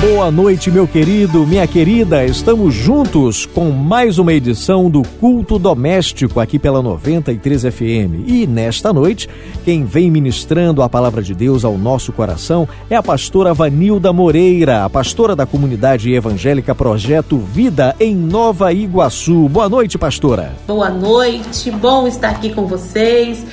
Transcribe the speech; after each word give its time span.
Boa 0.00 0.30
noite, 0.30 0.70
meu 0.70 0.86
querido, 0.86 1.44
minha 1.44 1.66
querida. 1.66 2.24
Estamos 2.24 2.72
juntos 2.72 3.44
com 3.46 3.70
mais 3.72 4.16
uma 4.16 4.32
edição 4.32 4.88
do 4.88 5.02
Culto 5.02 5.58
Doméstico 5.58 6.38
aqui 6.38 6.56
pela 6.56 6.80
93 6.80 7.62
FM. 7.62 8.28
E 8.28 8.46
nesta 8.46 8.92
noite, 8.92 9.28
quem 9.64 9.84
vem 9.84 10.08
ministrando 10.08 10.82
a 10.82 10.88
palavra 10.88 11.20
de 11.20 11.34
Deus 11.34 11.64
ao 11.64 11.76
nosso 11.76 12.12
coração 12.12 12.68
é 12.88 12.94
a 12.94 13.02
pastora 13.02 13.52
Vanilda 13.52 14.12
Moreira, 14.12 14.84
a 14.84 14.90
pastora 14.90 15.34
da 15.34 15.44
comunidade 15.44 16.12
evangélica 16.12 16.76
Projeto 16.76 17.36
Vida 17.36 17.96
em 17.98 18.14
Nova 18.14 18.72
Iguaçu. 18.72 19.48
Boa 19.48 19.68
noite, 19.68 19.98
pastora. 19.98 20.54
Boa 20.64 20.90
noite. 20.90 21.72
Bom 21.72 22.06
estar 22.06 22.30
aqui 22.30 22.54
com 22.54 22.68
vocês. 22.68 23.44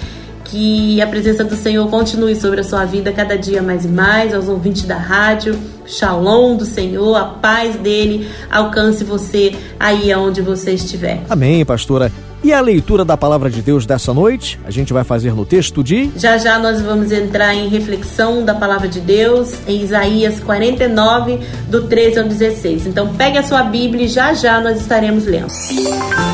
Que 0.46 1.02
a 1.02 1.08
presença 1.08 1.44
do 1.44 1.56
Senhor 1.56 1.88
continue 1.90 2.36
sobre 2.36 2.62
a 2.62 2.64
sua 2.64 2.86
vida 2.86 3.12
cada 3.12 3.38
dia 3.38 3.62
mais 3.62 3.84
e 3.84 3.88
mais, 3.88 4.34
aos 4.34 4.48
ouvintes 4.48 4.84
da 4.84 4.98
rádio. 4.98 5.60
Shalom 5.86 6.56
do 6.56 6.66
Senhor, 6.66 7.16
a 7.16 7.26
paz 7.26 7.76
dele 7.76 8.30
alcance 8.50 9.04
você 9.04 9.54
aí 9.80 10.12
aonde 10.12 10.42
você 10.42 10.72
estiver. 10.72 11.22
Amém, 11.30 11.64
pastora. 11.66 12.12
E 12.46 12.54
a 12.54 12.62
leitura 12.62 13.04
da 13.04 13.18
palavra 13.18 13.50
de 13.50 13.60
Deus 13.60 13.88
dessa 13.88 14.14
noite? 14.14 14.60
A 14.66 14.70
gente 14.70 14.94
vai 14.94 15.04
fazer 15.04 15.34
no 15.34 15.44
texto 15.44 15.84
de. 15.84 16.12
Já 16.16 16.38
já 16.38 16.60
nós 16.60 16.80
vamos 16.80 17.12
entrar 17.12 17.56
em 17.56 17.68
reflexão 17.70 18.46
da 18.46 18.54
palavra 18.54 18.88
de 18.88 19.00
Deus 19.00 19.52
em 19.68 19.82
Isaías 19.82 20.40
49, 20.42 21.40
do 21.68 21.88
13 21.88 22.20
ao 22.20 22.26
16. 22.28 22.86
Então 22.86 23.16
pegue 23.16 23.40
a 23.40 23.44
sua 23.44 23.64
Bíblia 23.64 24.06
e 24.06 24.08
já 24.08 24.32
já 24.36 24.62
nós 24.62 24.80
estaremos 24.80 25.26
lendo. 25.26 25.52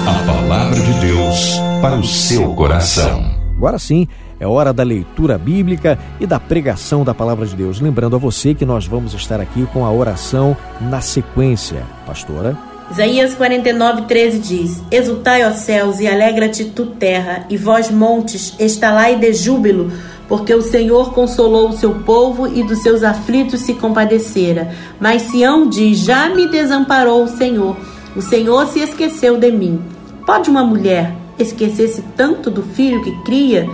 A 0.06 0.26
palavra 0.26 0.82
de 0.82 0.94
Deus 1.00 1.54
para 1.82 1.96
o 1.96 2.04
seu 2.04 2.54
coração. 2.56 3.31
Agora 3.62 3.78
sim, 3.78 4.08
é 4.40 4.48
hora 4.48 4.74
da 4.74 4.82
leitura 4.82 5.38
bíblica 5.38 6.00
e 6.20 6.26
da 6.26 6.40
pregação 6.40 7.04
da 7.04 7.14
palavra 7.14 7.46
de 7.46 7.56
Deus. 7.56 7.80
Lembrando 7.80 8.16
a 8.16 8.20
você 8.20 8.56
que 8.56 8.66
nós 8.66 8.88
vamos 8.88 9.14
estar 9.14 9.40
aqui 9.40 9.68
com 9.72 9.86
a 9.86 9.92
oração 9.92 10.58
na 10.82 11.00
sequência. 11.00 11.84
Pastora. 12.04 12.58
Isaías 12.90 13.36
49, 13.36 14.02
13 14.08 14.40
diz: 14.40 14.82
Exultai, 14.90 15.48
ó 15.48 15.52
céus, 15.52 16.00
e 16.00 16.08
alegra-te 16.08 16.66
tu, 16.66 16.88
terra, 16.88 17.46
e 17.52 17.56
vós, 17.56 17.92
montes, 17.92 18.56
estalai 18.58 19.18
de 19.18 19.32
júbilo, 19.32 19.92
porque 20.28 20.56
o 20.56 20.64
Senhor 20.64 21.14
consolou 21.14 21.70
o 21.70 21.78
seu 21.78 21.94
povo 22.00 22.48
e 22.48 22.64
dos 22.64 22.82
seus 22.82 23.04
aflitos 23.04 23.60
se 23.60 23.76
compadecera. 23.76 24.72
Mas 25.00 25.22
Sião 25.22 25.70
diz: 25.70 26.00
Já 26.00 26.30
me 26.30 26.48
desamparou 26.48 27.26
o 27.26 27.38
Senhor, 27.38 27.78
o 28.16 28.24
Senhor 28.24 28.66
se 28.66 28.80
esqueceu 28.80 29.38
de 29.38 29.52
mim. 29.52 29.80
Pode 30.26 30.50
uma 30.50 30.64
mulher 30.64 31.21
esquecesse 31.38 32.04
tanto 32.16 32.50
do 32.50 32.64
filho 32.64 33.04
que 33.04 33.12
cria, 33.24 33.68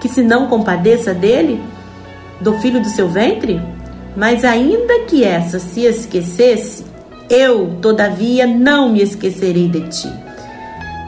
que 0.00 0.08
se 0.08 0.22
não 0.22 0.48
compadeça 0.48 1.14
dele, 1.14 1.60
do 2.40 2.54
filho 2.58 2.80
do 2.80 2.88
seu 2.88 3.08
ventre? 3.08 3.60
Mas 4.16 4.44
ainda 4.44 5.00
que 5.06 5.24
essa 5.24 5.58
se 5.58 5.82
esquecesse, 5.84 6.84
eu, 7.28 7.78
todavia, 7.80 8.46
não 8.46 8.90
me 8.90 9.02
esquecerei 9.02 9.68
de 9.68 9.80
ti. 9.88 10.08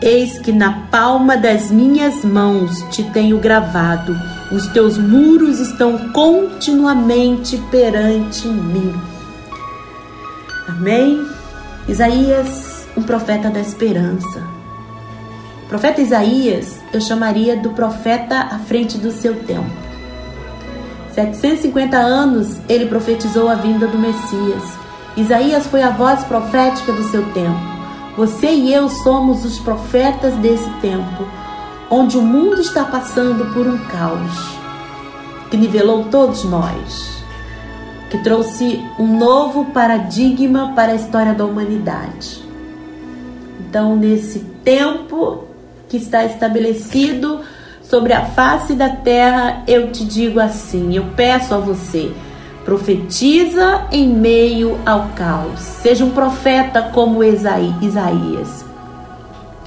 Eis 0.02 0.38
que 0.38 0.52
na 0.52 0.86
palma 0.90 1.36
das 1.36 1.70
minhas 1.70 2.24
mãos 2.24 2.82
te 2.90 3.02
tenho 3.02 3.38
gravado, 3.38 4.16
os 4.52 4.66
teus 4.68 4.98
muros 4.98 5.58
estão 5.60 6.10
continuamente 6.10 7.56
perante 7.70 8.46
mim. 8.48 8.94
Amém? 10.68 11.24
Isaías, 11.88 12.86
um 12.96 13.02
profeta 13.02 13.48
da 13.48 13.60
esperança 13.60 14.55
profeta 15.68 16.00
Isaías 16.00 16.80
eu 16.92 17.00
chamaria 17.00 17.56
do 17.56 17.70
profeta 17.70 18.38
à 18.38 18.58
frente 18.58 18.98
do 18.98 19.10
seu 19.10 19.34
tempo. 19.44 19.70
750 21.12 21.96
anos 21.96 22.58
ele 22.68 22.86
profetizou 22.86 23.48
a 23.48 23.54
vinda 23.54 23.86
do 23.86 23.98
Messias. 23.98 24.62
Isaías 25.16 25.66
foi 25.66 25.82
a 25.82 25.90
voz 25.90 26.22
profética 26.24 26.92
do 26.92 27.02
seu 27.04 27.24
tempo. 27.32 27.58
Você 28.16 28.50
e 28.50 28.72
eu 28.72 28.88
somos 28.88 29.44
os 29.44 29.58
profetas 29.58 30.34
desse 30.36 30.68
tempo, 30.80 31.26
onde 31.90 32.16
o 32.16 32.22
mundo 32.22 32.60
está 32.60 32.84
passando 32.84 33.52
por 33.52 33.66
um 33.66 33.78
caos 33.78 34.56
que 35.50 35.56
nivelou 35.56 36.04
todos 36.04 36.44
nós, 36.44 37.22
que 38.10 38.18
trouxe 38.18 38.82
um 38.98 39.18
novo 39.18 39.66
paradigma 39.66 40.72
para 40.74 40.92
a 40.92 40.96
história 40.96 41.34
da 41.34 41.44
humanidade. 41.44 42.42
Então, 43.60 43.96
nesse 43.96 44.40
tempo 44.64 45.44
que 45.88 45.96
está 45.96 46.24
estabelecido 46.24 47.40
sobre 47.82 48.12
a 48.12 48.24
face 48.26 48.74
da 48.74 48.88
terra, 48.88 49.62
eu 49.66 49.90
te 49.92 50.04
digo 50.04 50.40
assim: 50.40 50.94
eu 50.94 51.04
peço 51.16 51.54
a 51.54 51.58
você, 51.58 52.10
profetiza 52.64 53.86
em 53.92 54.08
meio 54.08 54.78
ao 54.84 55.10
caos. 55.14 55.60
Seja 55.60 56.04
um 56.04 56.10
profeta 56.10 56.82
como 56.92 57.22
Isaías. 57.22 58.64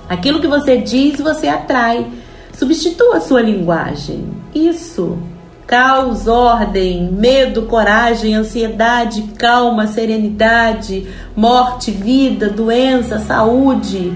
Aquilo 0.08 0.42
que 0.42 0.48
você 0.48 0.78
diz, 0.78 1.20
você 1.20 1.48
atrai. 1.48 2.08
Substitua 2.54 3.18
a 3.18 3.22
sua 3.22 3.42
linguagem. 3.42 4.28
Isso. 4.54 5.18
Caos, 5.66 6.28
ordem, 6.28 7.10
medo, 7.12 7.68
coragem, 7.68 8.34
ansiedade, 8.34 9.22
calma, 9.38 9.86
serenidade, 9.86 11.08
morte, 11.36 11.92
vida, 11.92 12.50
doença, 12.50 13.20
saúde 13.20 14.12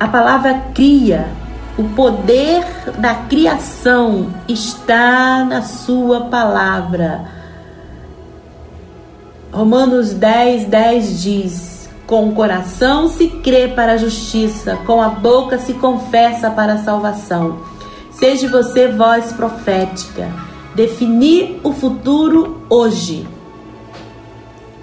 a 0.00 0.06
palavra 0.06 0.66
cria, 0.74 1.26
o 1.76 1.82
poder 1.82 2.64
da 2.98 3.14
criação 3.14 4.32
está 4.46 5.44
na 5.44 5.62
sua 5.62 6.22
palavra. 6.26 7.24
Romanos 9.52 10.12
10, 10.12 10.66
10 10.66 11.22
diz: 11.22 11.90
Com 12.06 12.28
o 12.28 12.32
coração 12.32 13.08
se 13.08 13.28
crê 13.28 13.66
para 13.66 13.94
a 13.94 13.96
justiça, 13.96 14.76
com 14.86 15.02
a 15.02 15.08
boca 15.08 15.58
se 15.58 15.74
confessa 15.74 16.48
para 16.48 16.74
a 16.74 16.78
salvação. 16.78 17.58
Seja 18.12 18.48
você 18.48 18.88
voz 18.88 19.32
profética, 19.32 20.28
definir 20.76 21.60
o 21.64 21.72
futuro 21.72 22.62
hoje. 22.70 23.26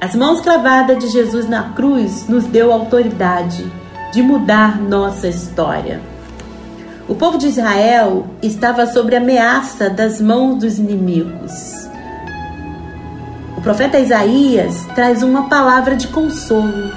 As 0.01 0.13
mãos 0.13 0.41
cravadas 0.41 0.99
de 0.99 1.07
Jesus 1.07 1.47
na 1.47 1.71
cruz 1.73 2.27
nos 2.27 2.43
deu 2.43 2.71
autoridade 2.73 3.84
de 4.15 4.23
mudar 4.23 4.79
nossa 4.81 5.27
história. 5.27 5.99
O 7.05 7.15
povo 7.15 7.37
de 7.37 7.47
Israel 7.47 8.25
estava 8.41 8.87
sob 8.87 9.13
ameaça 9.13 9.89
das 9.89 10.21
mãos 10.21 10.57
dos 10.57 10.79
inimigos. 10.79 11.51
O 13.57 13.61
profeta 13.61 13.99
Isaías 13.99 14.87
traz 14.95 15.21
uma 15.21 15.49
palavra 15.49 15.97
de 15.97 16.07
consolo. 16.07 16.93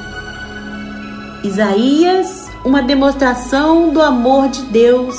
Isaías, 1.42 2.48
uma 2.64 2.82
demonstração 2.82 3.90
do 3.90 4.00
amor 4.00 4.48
de 4.48 4.62
Deus 4.66 5.16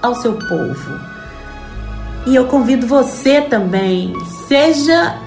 ao 0.00 0.14
seu 0.14 0.32
povo. 0.32 1.00
E 2.26 2.34
eu 2.34 2.46
convido 2.46 2.86
você 2.86 3.42
também, 3.42 4.14
seja 4.48 5.18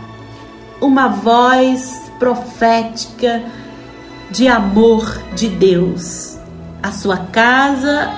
uma 0.81 1.07
voz 1.07 2.01
profética 2.17 3.43
de 4.29 4.47
amor 4.47 5.21
de 5.35 5.47
Deus. 5.47 6.37
A 6.81 6.91
sua 6.91 7.17
casa, 7.17 8.11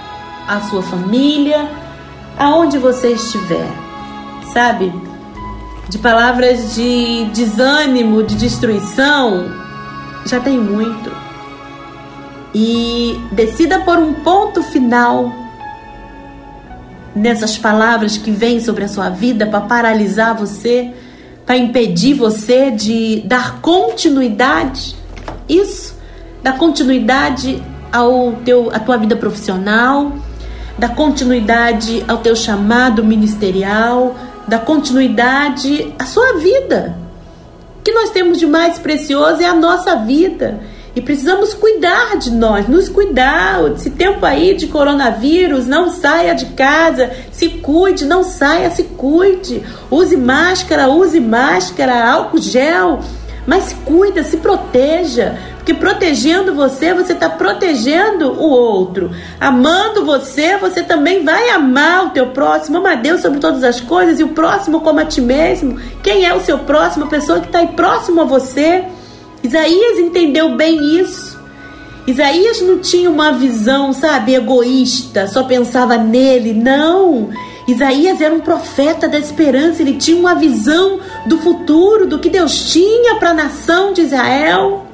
a 0.48 0.62
sua 0.62 0.82
família, 0.82 1.70
aonde 2.38 2.78
você 2.78 3.10
estiver. 3.10 3.70
Sabe? 4.54 4.92
De 5.90 5.98
palavras 5.98 6.76
de 6.76 7.26
desânimo, 7.34 8.24
de 8.24 8.36
destruição, 8.36 9.52
já 10.26 10.40
tem 10.40 10.58
muito. 10.58 11.12
E 12.54 13.20
decida 13.32 13.80
por 13.80 13.98
um 13.98 14.14
ponto 14.14 14.64
final 14.64 15.32
nessas 17.16 17.58
palavras 17.58 18.18
que 18.18 18.32
vêm 18.32 18.60
sobre 18.60 18.84
a 18.84 18.88
sua 18.88 19.10
vida 19.10 19.46
para 19.48 19.62
paralisar 19.62 20.36
você, 20.36 20.94
para 21.46 21.58
impedir 21.58 22.14
você 22.14 22.72
de 22.72 23.22
dar 23.26 23.60
continuidade. 23.60 24.96
Isso 25.48 25.97
dá 26.42 26.54
continuidade 26.54 27.62
ao 27.92 28.34
teu, 28.44 28.70
à 28.74 28.80
tua 28.80 28.98
vida 28.98 29.16
profissional, 29.16 30.14
dá 30.78 30.90
continuidade 30.90 32.04
ao 32.08 32.18
teu 32.18 32.36
chamado 32.36 33.04
ministerial, 33.04 34.16
dá 34.48 34.60
continuidade 34.60 35.94
à 35.98 36.06
sua 36.06 36.38
vida. 36.38 36.98
O 37.80 37.84
que 37.84 37.92
nós 37.92 38.10
temos 38.10 38.38
de 38.38 38.46
mais 38.46 38.78
precioso 38.78 39.42
é 39.42 39.46
a 39.46 39.54
nossa 39.54 39.96
vida. 39.96 40.60
E 40.98 41.02
precisamos 41.02 41.54
cuidar 41.54 42.18
de 42.18 42.32
nós, 42.32 42.68
nos 42.68 42.90
cuidar. 42.90 43.72
Esse 43.72 43.92
tempo 43.92 44.26
aí 44.26 44.56
de 44.56 44.66
coronavírus, 44.66 45.68
não 45.68 45.92
saia 45.92 46.34
de 46.34 46.48
casa, 46.48 47.12
se 47.32 47.50
cuide, 47.50 48.04
não 48.04 48.24
saia, 48.24 48.72
se 48.72 48.82
cuide. 48.82 49.62
Use 49.92 50.18
máscara, 50.18 50.90
use 50.90 51.20
máscara, 51.20 52.10
álcool 52.10 52.42
gel, 52.42 53.00
mas 53.46 53.66
se 53.66 53.76
cuida, 53.76 54.24
se 54.24 54.38
proteja, 54.38 55.38
Porque 55.68 55.82
protegendo 55.82 56.54
você, 56.54 56.94
você 56.94 57.12
está 57.12 57.30
protegendo 57.30 58.32
o 58.32 58.50
outro. 58.50 59.12
Amando 59.38 60.06
você, 60.06 60.56
você 60.56 60.82
também 60.82 61.26
vai 61.26 61.50
amar 61.50 62.06
o 62.06 62.10
teu 62.12 62.28
próximo. 62.28 62.78
Ama 62.78 62.94
a 62.94 62.96
Deus 62.96 63.22
sobre 63.22 63.42
todas 63.42 63.66
as 63.66 63.82
coisas 63.82 64.18
e 64.18 64.24
o 64.24 64.30
próximo 64.30 64.80
como 64.80 65.02
a 65.02 65.06
ti 65.06 65.20
mesmo. 65.20 65.78
Quem 66.02 66.26
é 66.26 66.34
o 66.34 66.40
seu 66.40 66.60
próximo? 66.60 67.04
A 67.04 67.10
pessoa 67.10 67.42
que 67.42 67.48
está 67.48 67.60
aí 67.60 67.68
próximo 67.68 68.22
a 68.22 68.24
você. 68.24 68.86
Isaías 69.44 70.00
entendeu 70.00 70.56
bem 70.56 71.02
isso. 71.02 71.38
Isaías 72.08 72.62
não 72.62 72.80
tinha 72.80 73.12
uma 73.12 73.34
visão, 73.34 73.92
sabe, 73.92 74.36
egoísta, 74.36 75.28
só 75.28 75.44
pensava 75.44 75.98
nele. 75.98 76.54
Não. 76.54 77.28
Isaías 77.68 78.22
era 78.22 78.34
um 78.34 78.40
profeta 78.40 79.10
da 79.10 79.20
esperança, 79.20 79.82
ele 79.82 79.98
tinha 79.98 80.18
uma 80.18 80.34
visão 80.34 81.02
do 81.26 81.38
futuro, 81.40 82.08
do 82.08 82.20
que 82.20 82.30
Deus 82.30 82.72
tinha 82.72 83.16
para 83.16 83.32
a 83.32 83.34
nação 83.34 83.92
de 83.92 84.04
Israel. 84.04 84.87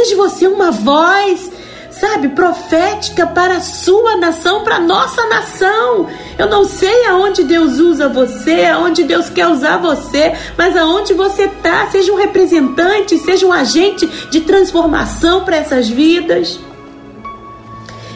Seja 0.00 0.16
você 0.16 0.46
uma 0.46 0.70
voz, 0.70 1.52
sabe, 1.90 2.30
profética 2.30 3.26
para 3.26 3.56
a 3.56 3.60
sua 3.60 4.16
nação, 4.16 4.64
para 4.64 4.76
a 4.76 4.80
nossa 4.80 5.26
nação. 5.26 6.08
Eu 6.38 6.48
não 6.48 6.64
sei 6.64 7.04
aonde 7.04 7.44
Deus 7.44 7.78
usa 7.78 8.08
você, 8.08 8.64
aonde 8.64 9.04
Deus 9.04 9.28
quer 9.28 9.46
usar 9.48 9.76
você, 9.76 10.32
mas 10.56 10.74
aonde 10.74 11.12
você 11.12 11.42
está, 11.42 11.86
seja 11.90 12.10
um 12.10 12.16
representante, 12.16 13.18
seja 13.18 13.44
um 13.44 13.52
agente 13.52 14.06
de 14.30 14.40
transformação 14.40 15.44
para 15.44 15.58
essas 15.58 15.86
vidas. 15.86 16.58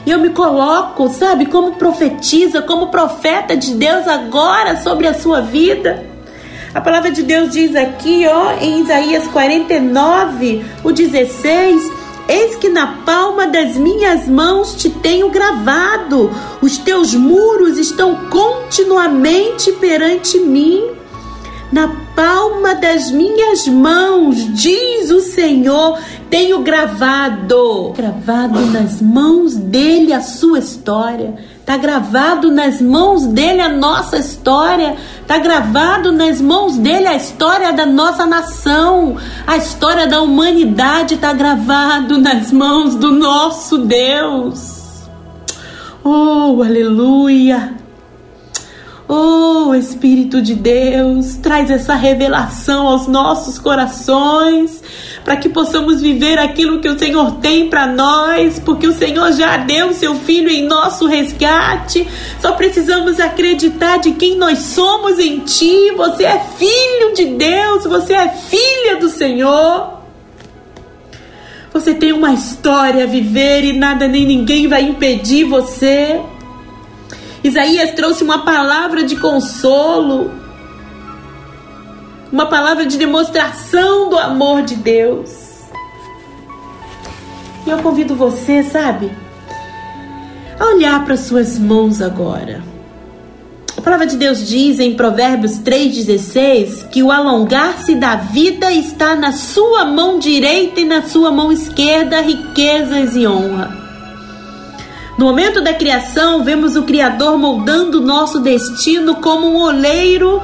E 0.06 0.10
eu 0.10 0.18
me 0.18 0.30
coloco, 0.30 1.10
sabe, 1.10 1.44
como 1.44 1.74
profetiza, 1.74 2.62
como 2.62 2.86
profeta 2.86 3.54
de 3.54 3.74
Deus 3.74 4.08
agora 4.08 4.80
sobre 4.80 5.06
a 5.06 5.12
sua 5.12 5.42
vida. 5.42 6.13
A 6.74 6.80
palavra 6.80 7.12
de 7.12 7.22
Deus 7.22 7.52
diz 7.52 7.76
aqui, 7.76 8.26
ó, 8.26 8.54
em 8.60 8.82
Isaías 8.82 9.28
49, 9.28 10.64
o 10.82 10.90
16: 10.90 11.92
Eis 12.28 12.56
que 12.56 12.68
na 12.68 12.98
palma 13.06 13.46
das 13.46 13.76
minhas 13.76 14.26
mãos 14.26 14.74
te 14.74 14.90
tenho 14.90 15.30
gravado, 15.30 16.32
os 16.60 16.76
teus 16.78 17.14
muros 17.14 17.78
estão 17.78 18.28
continuamente 18.28 19.70
perante 19.74 20.40
mim. 20.40 20.82
Na 21.70 21.94
palma 22.16 22.74
das 22.74 23.08
minhas 23.12 23.68
mãos, 23.68 24.36
diz 24.54 25.10
o 25.10 25.20
Senhor, 25.20 26.00
tenho 26.28 26.60
gravado, 26.62 27.92
gravado 27.96 28.60
nas 28.66 29.00
mãos 29.00 29.54
dele 29.54 30.12
a 30.12 30.20
sua 30.20 30.58
história. 30.58 31.34
Tá 31.64 31.78
gravado 31.78 32.50
nas 32.50 32.80
mãos 32.80 33.26
dele 33.26 33.62
a 33.62 33.70
nossa 33.70 34.18
história. 34.18 34.96
Tá 35.26 35.38
gravado 35.38 36.12
nas 36.12 36.40
mãos 36.40 36.76
dele 36.76 37.06
a 37.06 37.16
história 37.16 37.72
da 37.72 37.86
nossa 37.86 38.26
nação. 38.26 39.16
A 39.46 39.56
história 39.56 40.06
da 40.06 40.20
humanidade 40.20 41.16
tá 41.16 41.32
gravado 41.32 42.18
nas 42.18 42.52
mãos 42.52 42.94
do 42.96 43.10
nosso 43.10 43.78
Deus. 43.78 44.82
Oh, 46.02 46.62
aleluia. 46.62 47.83
Oh 49.06 49.74
Espírito 49.74 50.40
de 50.40 50.54
Deus, 50.54 51.34
traz 51.36 51.70
essa 51.70 51.94
revelação 51.94 52.86
aos 52.86 53.06
nossos 53.06 53.58
corações, 53.58 54.82
para 55.22 55.36
que 55.36 55.48
possamos 55.50 56.00
viver 56.00 56.38
aquilo 56.38 56.80
que 56.80 56.88
o 56.88 56.98
Senhor 56.98 57.32
tem 57.32 57.68
para 57.68 57.86
nós, 57.86 58.58
porque 58.58 58.86
o 58.86 58.94
Senhor 58.94 59.32
já 59.32 59.58
deu 59.58 59.92
seu 59.92 60.14
filho 60.14 60.48
em 60.48 60.66
nosso 60.66 61.06
resgate. 61.06 62.08
Só 62.40 62.52
precisamos 62.52 63.20
acreditar 63.20 63.98
de 63.98 64.12
quem 64.12 64.38
nós 64.38 64.58
somos 64.58 65.18
em 65.18 65.40
Ti. 65.40 65.90
Você 65.96 66.24
é 66.24 66.40
filho 66.56 67.14
de 67.14 67.26
Deus, 67.36 67.84
você 67.84 68.14
é 68.14 68.28
filha 68.28 68.96
do 68.96 69.10
Senhor. 69.10 69.98
Você 71.74 71.92
tem 71.92 72.12
uma 72.12 72.32
história 72.32 73.04
a 73.04 73.06
viver 73.06 73.64
e 73.64 73.72
nada 73.72 74.08
nem 74.08 74.24
ninguém 74.24 74.66
vai 74.66 74.82
impedir 74.82 75.44
você. 75.44 76.20
Isaías 77.44 77.90
trouxe 77.90 78.24
uma 78.24 78.42
palavra 78.42 79.04
de 79.04 79.16
consolo, 79.16 80.30
uma 82.32 82.46
palavra 82.46 82.86
de 82.86 82.96
demonstração 82.96 84.08
do 84.08 84.18
amor 84.18 84.62
de 84.62 84.76
Deus. 84.76 85.60
E 87.66 87.70
eu 87.70 87.78
convido 87.82 88.16
você, 88.16 88.62
sabe, 88.62 89.12
a 90.58 90.64
olhar 90.64 91.04
para 91.04 91.18
suas 91.18 91.58
mãos 91.58 92.00
agora. 92.00 92.62
A 93.76 93.80
palavra 93.82 94.06
de 94.06 94.16
Deus 94.16 94.48
diz 94.48 94.80
em 94.80 94.94
Provérbios 94.94 95.58
3,16 95.58 96.88
que 96.88 97.02
o 97.02 97.12
alongar-se 97.12 97.94
da 97.94 98.16
vida 98.16 98.72
está 98.72 99.14
na 99.14 99.32
sua 99.32 99.84
mão 99.84 100.18
direita 100.18 100.80
e 100.80 100.86
na 100.86 101.02
sua 101.02 101.30
mão 101.30 101.52
esquerda 101.52 102.22
riquezas 102.22 103.14
e 103.14 103.26
honra. 103.26 103.83
No 105.16 105.26
momento 105.26 105.60
da 105.60 105.72
criação, 105.72 106.42
vemos 106.42 106.74
o 106.74 106.82
Criador 106.82 107.38
moldando 107.38 108.00
nosso 108.00 108.40
destino 108.40 109.16
como 109.16 109.46
um 109.46 109.56
oleiro 109.56 110.42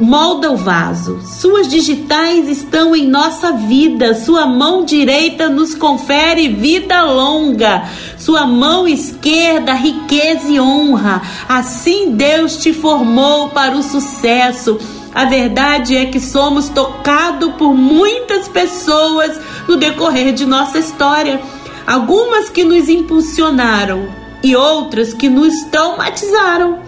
molda 0.00 0.50
o 0.50 0.56
vaso. 0.56 1.20
Suas 1.24 1.68
digitais 1.68 2.48
estão 2.48 2.94
em 2.94 3.06
nossa 3.08 3.52
vida. 3.52 4.14
Sua 4.14 4.46
mão 4.46 4.84
direita 4.84 5.48
nos 5.48 5.74
confere 5.74 6.48
vida 6.48 7.02
longa. 7.02 7.84
Sua 8.16 8.46
mão 8.46 8.86
esquerda, 8.86 9.74
riqueza 9.74 10.48
e 10.48 10.60
honra. 10.60 11.22
Assim 11.48 12.12
Deus 12.12 12.56
te 12.56 12.72
formou 12.72 13.48
para 13.50 13.76
o 13.76 13.82
sucesso. 13.82 14.78
A 15.14 15.24
verdade 15.24 15.96
é 15.96 16.06
que 16.06 16.20
somos 16.20 16.68
tocados 16.68 17.52
por 17.54 17.74
muitas 17.74 18.48
pessoas 18.48 19.38
no 19.68 19.76
decorrer 19.76 20.32
de 20.32 20.46
nossa 20.46 20.78
história 20.78 21.40
algumas 21.86 22.48
que 22.48 22.64
nos 22.64 22.88
impulsionaram 22.88 24.08
e 24.42 24.56
outras 24.56 25.14
que 25.14 25.28
nos 25.28 25.62
traumatizaram. 25.64 26.80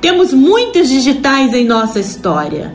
Temos 0.00 0.32
muitas 0.32 0.88
digitais 0.88 1.54
em 1.54 1.64
nossa 1.64 1.98
história, 1.98 2.74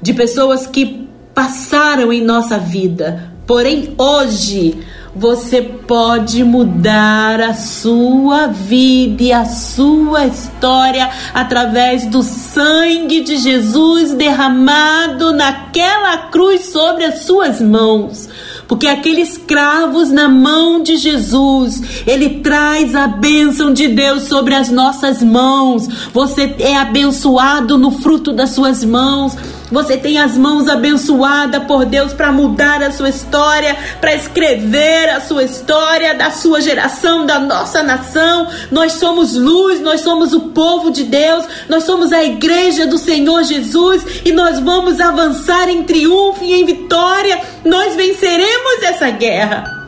de 0.00 0.12
pessoas 0.12 0.66
que 0.66 1.08
passaram 1.34 2.12
em 2.12 2.22
nossa 2.22 2.58
vida, 2.58 3.32
porém 3.46 3.94
hoje 3.96 4.78
você 5.14 5.60
pode 5.60 6.44
mudar 6.44 7.40
a 7.40 7.54
sua 7.54 8.46
vida 8.46 9.22
e 9.22 9.32
a 9.32 9.44
sua 9.44 10.26
história 10.26 11.10
através 11.34 12.06
do 12.06 12.22
sangue 12.22 13.22
de 13.22 13.36
Jesus 13.36 14.12
derramado 14.12 15.32
naquela 15.32 16.28
cruz 16.28 16.66
sobre 16.66 17.04
as 17.04 17.24
suas 17.24 17.60
mãos 17.60 18.28
porque 18.70 18.86
aqueles 18.86 19.36
cravos 19.36 20.12
na 20.12 20.28
mão 20.28 20.80
de 20.80 20.96
Jesus, 20.96 21.82
ele 22.06 22.38
traz 22.38 22.94
a 22.94 23.08
bênção 23.08 23.72
de 23.72 23.88
Deus 23.88 24.28
sobre 24.28 24.54
as 24.54 24.70
nossas 24.70 25.20
mãos. 25.24 25.88
Você 26.14 26.54
é 26.60 26.76
abençoado 26.76 27.76
no 27.76 27.90
fruto 27.90 28.32
das 28.32 28.50
suas 28.50 28.84
mãos. 28.84 29.36
Você 29.70 29.96
tem 29.96 30.18
as 30.18 30.36
mãos 30.36 30.68
abençoadas 30.68 31.64
por 31.64 31.84
Deus 31.84 32.12
para 32.12 32.32
mudar 32.32 32.82
a 32.82 32.90
sua 32.90 33.08
história, 33.08 33.76
para 34.00 34.14
escrever 34.14 35.10
a 35.10 35.20
sua 35.20 35.44
história 35.44 36.14
da 36.14 36.30
sua 36.30 36.60
geração, 36.60 37.24
da 37.24 37.38
nossa 37.38 37.82
nação. 37.82 38.48
Nós 38.70 38.92
somos 38.94 39.34
luz, 39.34 39.80
nós 39.80 40.00
somos 40.00 40.32
o 40.32 40.40
povo 40.50 40.90
de 40.90 41.04
Deus, 41.04 41.44
nós 41.68 41.84
somos 41.84 42.12
a 42.12 42.22
igreja 42.22 42.86
do 42.86 42.98
Senhor 42.98 43.44
Jesus 43.44 44.04
e 44.24 44.32
nós 44.32 44.58
vamos 44.58 45.00
avançar 45.00 45.68
em 45.68 45.84
triunfo 45.84 46.44
e 46.44 46.52
em 46.52 46.64
vitória. 46.64 47.40
Nós 47.64 47.94
venceremos 47.94 48.82
essa 48.82 49.10
guerra. 49.10 49.79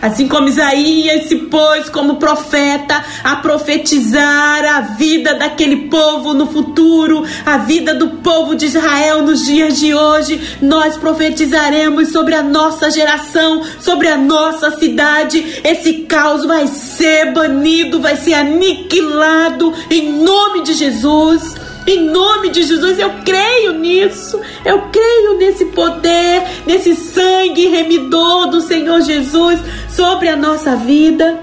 Assim 0.00 0.28
como 0.28 0.48
Isaías 0.48 1.28
se 1.28 1.36
pôs 1.36 1.88
como 1.88 2.16
profeta 2.16 3.04
a 3.24 3.36
profetizar 3.36 4.64
a 4.64 4.80
vida 4.80 5.34
daquele 5.34 5.88
povo 5.88 6.34
no 6.34 6.46
futuro, 6.46 7.24
a 7.44 7.58
vida 7.58 7.94
do 7.94 8.08
povo 8.18 8.54
de 8.54 8.66
Israel 8.66 9.22
nos 9.22 9.44
dias 9.44 9.78
de 9.78 9.94
hoje, 9.94 10.58
nós 10.60 10.96
profetizaremos 10.96 12.08
sobre 12.08 12.34
a 12.34 12.42
nossa 12.42 12.90
geração, 12.90 13.62
sobre 13.80 14.08
a 14.08 14.16
nossa 14.16 14.70
cidade. 14.78 15.60
Esse 15.64 16.04
caos 16.04 16.44
vai 16.44 16.66
ser 16.66 17.32
banido, 17.32 18.00
vai 18.00 18.16
ser 18.16 18.34
aniquilado 18.34 19.72
em 19.90 20.12
nome 20.22 20.62
de 20.62 20.74
Jesus. 20.74 21.65
Em 21.86 22.10
nome 22.10 22.50
de 22.50 22.64
Jesus, 22.64 22.98
eu 22.98 23.10
creio 23.24 23.78
nisso. 23.78 24.40
Eu 24.64 24.88
creio 24.90 25.38
nesse 25.38 25.66
poder, 25.66 26.42
nesse 26.66 26.96
sangue 26.96 27.68
remidor 27.68 28.48
do 28.50 28.60
Senhor 28.60 29.00
Jesus 29.02 29.60
sobre 29.88 30.28
a 30.28 30.36
nossa 30.36 30.74
vida. 30.74 31.40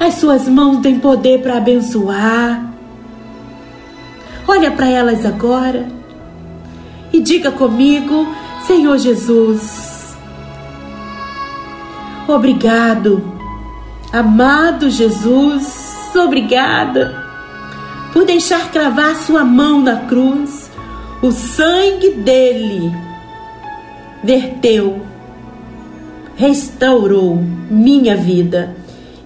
As 0.00 0.14
suas 0.14 0.48
mãos 0.48 0.80
têm 0.80 0.98
poder 0.98 1.42
para 1.42 1.58
abençoar. 1.58 2.72
Olha 4.48 4.70
para 4.70 4.88
elas 4.88 5.26
agora 5.26 5.86
e 7.12 7.20
diga 7.20 7.50
comigo, 7.50 8.26
Senhor 8.66 8.96
Jesus. 8.98 10.16
Obrigado, 12.26 13.22
amado 14.10 14.88
Jesus, 14.88 16.12
obrigada 16.14 17.23
por 18.14 18.24
deixar 18.24 18.70
cravar 18.70 19.16
sua 19.16 19.44
mão 19.44 19.82
na 19.82 19.96
cruz, 19.96 20.70
o 21.20 21.32
sangue 21.32 22.10
dele 22.12 22.92
verteu, 24.22 25.02
restaurou 26.36 27.42
minha 27.68 28.16
vida. 28.16 28.76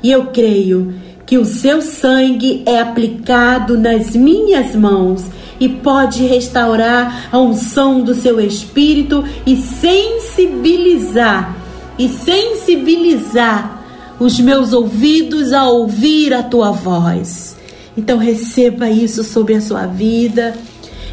E 0.03 0.11
eu 0.11 0.29
creio 0.29 0.95
que 1.27 1.37
o 1.37 1.45
seu 1.45 1.83
sangue 1.83 2.63
é 2.65 2.81
aplicado 2.81 3.77
nas 3.77 4.17
minhas 4.17 4.75
mãos 4.75 5.23
e 5.61 5.69
pode 5.69 6.25
restaurar 6.25 7.29
a 7.31 7.39
unção 7.39 8.01
do 8.01 8.15
seu 8.15 8.41
espírito 8.41 9.23
e 9.45 9.55
sensibilizar 9.57 11.55
e 11.99 12.09
sensibilizar 12.09 13.83
os 14.19 14.41
meus 14.41 14.73
ouvidos 14.73 15.53
a 15.53 15.69
ouvir 15.69 16.33
a 16.33 16.43
tua 16.43 16.71
voz. 16.71 17.58
Então 17.99 18.17
receba 18.17 18.89
isso 18.89 19.25
sobre 19.25 19.57
a 19.57 19.61
sua 19.61 19.85
vida, 19.85 20.55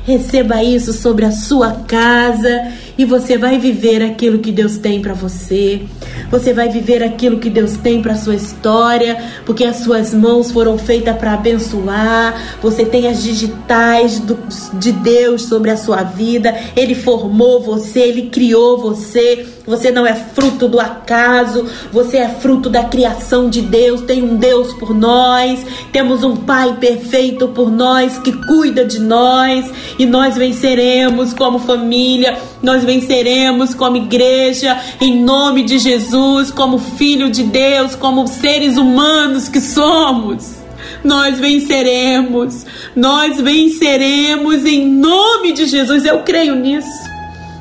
receba 0.06 0.64
isso 0.64 0.94
sobre 0.94 1.26
a 1.26 1.32
sua 1.32 1.72
casa 1.72 2.72
e 2.96 3.04
você 3.04 3.40
vai 3.40 3.58
viver 3.58 4.04
aquilo 4.04 4.38
que 4.38 4.52
Deus 4.52 4.78
tem 4.78 5.02
para 5.02 5.16
você. 5.16 5.82
Você 6.30 6.54
vai 6.54 6.70
viver 6.70 7.02
aquilo 7.02 7.40
que 7.40 7.50
Deus 7.50 7.76
tem 7.76 8.04
para 8.04 8.16
sua 8.16 8.36
história, 8.36 9.18
porque 9.48 9.64
as 9.64 9.78
suas 9.78 10.14
mãos 10.14 10.52
foram 10.52 10.78
feitas 10.78 11.18
para 11.18 11.34
abençoar. 11.34 12.60
Você 12.62 12.86
tem 12.86 13.08
as 13.08 13.24
digitais 13.24 14.20
do, 14.20 14.38
de 14.74 14.92
Deus 14.92 15.42
sobre 15.42 15.72
a 15.72 15.78
sua 15.78 16.04
vida. 16.04 16.56
Ele 16.76 16.94
formou 16.94 17.64
você, 17.64 18.02
ele 18.02 18.30
criou 18.30 18.78
você. 18.78 19.44
Você 19.68 19.90
não 19.90 20.06
é 20.06 20.14
fruto 20.14 20.68
do 20.68 20.80
acaso, 20.80 21.66
você 21.92 22.18
é 22.18 22.30
fruto 22.30 22.70
da 22.70 22.84
criação 22.84 23.50
de 23.50 23.62
Deus. 23.62 24.02
Tem 24.02 24.22
um 24.22 24.38
Deus 24.38 24.74
por 24.74 24.94
nós, 24.94 25.66
temos 25.92 26.24
um 26.24 26.36
Pai 26.36 26.78
perfeito 26.80 27.48
por 27.48 27.72
nós 27.72 28.20
que 28.20 28.32
cuida 28.46 28.86
de 28.86 29.00
nós 29.00 29.66
e 29.98 30.06
nós 30.06 30.36
venceremos 30.36 31.34
como 31.34 31.58
família, 31.58 32.38
nós 32.62 32.84
venceremos 32.84 33.74
como 33.74 33.98
igreja, 33.98 34.80
em 35.02 35.24
nome 35.24 35.64
de 35.64 35.80
Jesus, 35.80 36.52
como 36.52 36.78
filho 36.78 37.32
de 37.32 37.44
Deus, 37.44 37.96
como 37.96 38.28
seres 38.28 38.78
humanos 38.78 39.50
que 39.50 39.60
somos. 39.60 40.56
Nós 41.04 41.40
venceremos, 41.40 42.66
nós 42.96 43.40
venceremos 43.40 44.66
em 44.66 44.88
nome 44.88 45.52
de 45.54 45.66
Jesus. 45.66 46.06
Eu 46.06 46.20
creio 46.20 46.56
nisso, 46.56 46.88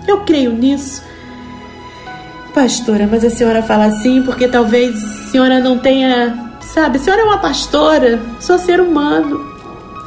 eu 0.06 0.20
creio 0.20 0.52
nisso. 0.52 1.02
Pastora, 2.54 3.08
mas 3.11 3.25
a 3.25 3.30
senhora 3.30 3.62
fala 3.62 3.87
assim 3.87 4.23
porque 4.23 4.46
talvez 4.46 5.02
a 5.02 5.30
senhora 5.30 5.58
não 5.58 5.76
tenha. 5.76 6.52
Sabe, 6.61 6.99
a 6.99 7.00
senhora 7.00 7.23
é 7.23 7.25
uma 7.25 7.38
pastora, 7.38 8.20
sou 8.40 8.58
ser 8.58 8.80
humano, 8.80 9.44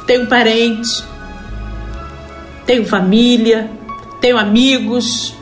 tenho 0.06 0.26
parente, 0.26 1.04
tenho 2.66 2.84
família, 2.84 3.70
tenho 4.20 4.36
amigos, 4.36 5.34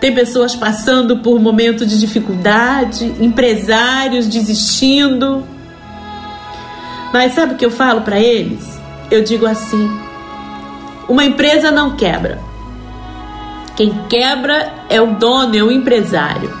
tem 0.00 0.14
pessoas 0.14 0.54
passando 0.54 1.18
por 1.18 1.40
momentos 1.40 1.88
de 1.88 1.98
dificuldade, 1.98 3.14
empresários 3.20 4.26
desistindo. 4.28 5.44
Mas 7.12 7.34
sabe 7.34 7.54
o 7.54 7.56
que 7.56 7.66
eu 7.66 7.70
falo 7.70 8.02
para 8.02 8.20
eles? 8.20 8.78
Eu 9.10 9.24
digo 9.24 9.46
assim: 9.46 9.90
uma 11.08 11.24
empresa 11.24 11.70
não 11.70 11.96
quebra. 11.96 12.38
Quem 13.76 13.92
quebra 14.08 14.72
é 14.88 15.00
o 15.00 15.14
dono, 15.14 15.56
é 15.56 15.62
o 15.62 15.70
empresário. 15.70 16.52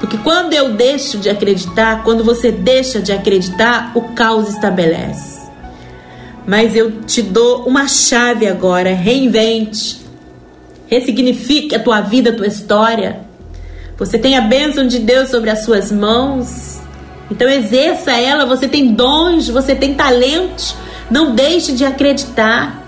Porque 0.00 0.16
quando 0.18 0.52
eu 0.52 0.72
deixo 0.72 1.18
de 1.18 1.28
acreditar, 1.28 2.02
quando 2.02 2.24
você 2.24 2.50
deixa 2.50 3.00
de 3.00 3.12
acreditar, 3.12 3.92
o 3.94 4.00
caos 4.14 4.48
estabelece. 4.48 5.40
Mas 6.46 6.74
eu 6.74 7.02
te 7.02 7.22
dou 7.22 7.64
uma 7.64 7.86
chave 7.86 8.48
agora, 8.48 8.92
reinvente 8.94 10.02
ressignifique 10.92 11.74
a 11.74 11.78
tua 11.78 12.02
vida, 12.02 12.28
a 12.28 12.36
tua 12.36 12.46
história. 12.46 13.20
Você 13.96 14.18
tem 14.18 14.36
a 14.36 14.42
bênção 14.42 14.86
de 14.86 14.98
Deus 14.98 15.30
sobre 15.30 15.48
as 15.48 15.64
suas 15.64 15.90
mãos. 15.90 16.82
Então 17.30 17.48
exerça 17.48 18.12
ela, 18.12 18.44
você 18.44 18.68
tem 18.68 18.92
dons, 18.92 19.48
você 19.48 19.74
tem 19.74 19.94
talentos. 19.94 20.76
Não 21.10 21.34
deixe 21.34 21.72
de 21.72 21.82
acreditar. 21.82 22.78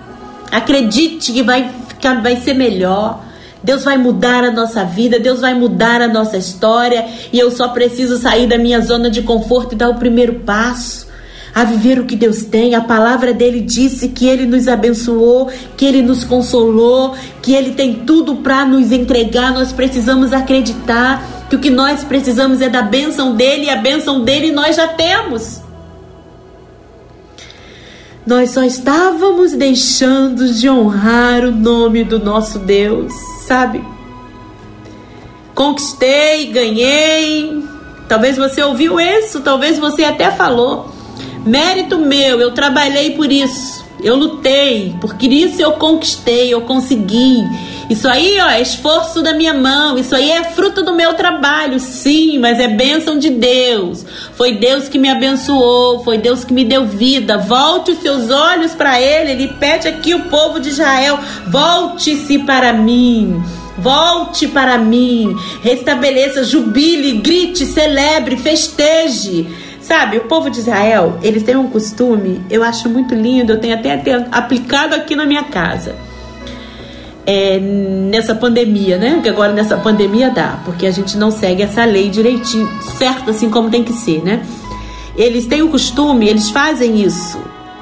Acredite 0.52 1.32
que 1.32 1.42
vai 1.42 1.70
ficar, 1.88 2.20
vai 2.20 2.36
ser 2.36 2.52
melhor. 2.52 3.23
Deus 3.64 3.82
vai 3.82 3.96
mudar 3.96 4.44
a 4.44 4.52
nossa 4.52 4.84
vida, 4.84 5.18
Deus 5.18 5.40
vai 5.40 5.54
mudar 5.54 6.02
a 6.02 6.06
nossa 6.06 6.36
história, 6.36 7.06
e 7.32 7.38
eu 7.38 7.50
só 7.50 7.68
preciso 7.68 8.18
sair 8.18 8.46
da 8.46 8.58
minha 8.58 8.80
zona 8.82 9.10
de 9.10 9.22
conforto 9.22 9.74
e 9.74 9.76
dar 9.76 9.88
o 9.88 9.94
primeiro 9.94 10.34
passo 10.40 11.06
a 11.54 11.64
viver 11.64 11.98
o 11.98 12.04
que 12.04 12.14
Deus 12.14 12.42
tem. 12.42 12.74
A 12.74 12.80
palavra 12.82 13.32
dele 13.32 13.60
disse 13.60 14.08
que 14.08 14.28
ele 14.28 14.44
nos 14.44 14.68
abençoou, 14.68 15.50
que 15.76 15.86
ele 15.86 16.02
nos 16.02 16.24
consolou, 16.24 17.14
que 17.40 17.54
ele 17.54 17.72
tem 17.72 18.04
tudo 18.04 18.36
para 18.36 18.66
nos 18.66 18.92
entregar. 18.92 19.54
Nós 19.54 19.72
precisamos 19.72 20.32
acreditar 20.32 21.46
que 21.48 21.56
o 21.56 21.60
que 21.60 21.70
nós 21.70 22.04
precisamos 22.04 22.60
é 22.60 22.68
da 22.68 22.82
bênção 22.82 23.34
dele 23.34 23.66
e 23.66 23.70
a 23.70 23.76
bênção 23.76 24.22
dele 24.22 24.52
nós 24.52 24.76
já 24.76 24.88
temos. 24.88 25.63
Nós 28.26 28.52
só 28.52 28.62
estávamos 28.62 29.52
deixando 29.52 30.50
de 30.50 30.68
honrar 30.68 31.44
o 31.44 31.50
nome 31.50 32.04
do 32.04 32.18
nosso 32.18 32.58
Deus, 32.58 33.12
sabe? 33.46 33.84
Conquistei, 35.54 36.46
ganhei. 36.46 37.62
Talvez 38.08 38.38
você 38.38 38.62
ouviu 38.62 38.98
isso, 38.98 39.40
talvez 39.40 39.78
você 39.78 40.04
até 40.04 40.30
falou. 40.30 40.88
Mérito 41.44 41.98
meu, 41.98 42.40
eu 42.40 42.52
trabalhei 42.52 43.10
por 43.10 43.30
isso. 43.30 43.84
Eu 44.02 44.16
lutei, 44.16 44.94
porque 45.02 45.26
isso 45.26 45.60
eu 45.60 45.72
conquistei, 45.72 46.52
eu 46.52 46.62
consegui. 46.62 47.44
Isso 47.88 48.08
aí, 48.08 48.38
ó, 48.40 48.48
é 48.48 48.62
esforço 48.62 49.22
da 49.22 49.34
minha 49.34 49.52
mão. 49.52 49.98
Isso 49.98 50.14
aí 50.14 50.30
é 50.30 50.44
fruto 50.44 50.82
do 50.82 50.94
meu 50.94 51.14
trabalho, 51.14 51.78
sim, 51.78 52.38
mas 52.38 52.58
é 52.58 52.68
bênção 52.68 53.18
de 53.18 53.30
Deus. 53.30 54.04
Foi 54.34 54.54
Deus 54.54 54.88
que 54.88 54.98
me 54.98 55.08
abençoou, 55.10 56.02
foi 56.02 56.18
Deus 56.18 56.44
que 56.44 56.52
me 56.52 56.64
deu 56.64 56.86
vida. 56.86 57.36
Volte 57.36 57.92
os 57.92 57.98
seus 57.98 58.30
olhos 58.30 58.72
para 58.74 59.00
Ele. 59.00 59.32
Ele 59.32 59.48
pede 59.48 59.88
aqui 59.88 60.14
o 60.14 60.24
povo 60.24 60.58
de 60.58 60.70
Israel: 60.70 61.18
volte-se 61.48 62.38
para 62.38 62.72
mim. 62.72 63.42
Volte 63.76 64.46
para 64.46 64.78
mim, 64.78 65.34
restabeleça, 65.60 66.44
jubile, 66.44 67.18
grite, 67.18 67.66
celebre, 67.66 68.36
festeje. 68.36 69.48
Sabe, 69.80 70.16
o 70.16 70.22
povo 70.22 70.48
de 70.48 70.60
Israel, 70.60 71.18
eles 71.22 71.42
têm 71.42 71.56
um 71.56 71.68
costume, 71.68 72.40
eu 72.48 72.62
acho 72.62 72.88
muito 72.88 73.14
lindo, 73.14 73.52
eu 73.52 73.60
tenho 73.60 73.74
até, 73.74 73.92
até 73.92 74.26
aplicado 74.30 74.94
aqui 74.94 75.14
na 75.14 75.26
minha 75.26 75.42
casa. 75.42 75.94
É, 77.26 77.58
nessa 77.58 78.34
pandemia, 78.34 78.98
né? 78.98 79.20
Que 79.22 79.28
agora 79.30 79.52
nessa 79.52 79.78
pandemia 79.78 80.28
dá, 80.28 80.58
porque 80.64 80.86
a 80.86 80.90
gente 80.90 81.16
não 81.16 81.30
segue 81.30 81.62
essa 81.62 81.84
lei 81.84 82.10
direitinho, 82.10 82.68
certo 82.98 83.30
assim 83.30 83.48
como 83.48 83.70
tem 83.70 83.82
que 83.82 83.94
ser, 83.94 84.22
né? 84.22 84.44
Eles 85.16 85.46
têm 85.46 85.62
o 85.62 85.70
costume, 85.70 86.28
eles 86.28 86.50
fazem 86.50 87.00
isso. 87.00 87.38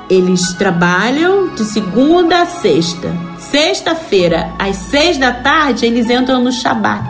Eles 0.09 0.53
trabalham 0.55 1.55
de 1.55 1.65
segunda 1.65 2.43
a 2.43 2.47
sexta. 2.47 3.11
Sexta-feira, 3.39 4.53
às 4.59 4.77
seis 4.77 5.17
da 5.17 5.33
tarde, 5.33 5.87
eles 5.87 6.11
entram 6.11 6.43
no 6.43 6.53
Shabat. 6.53 7.09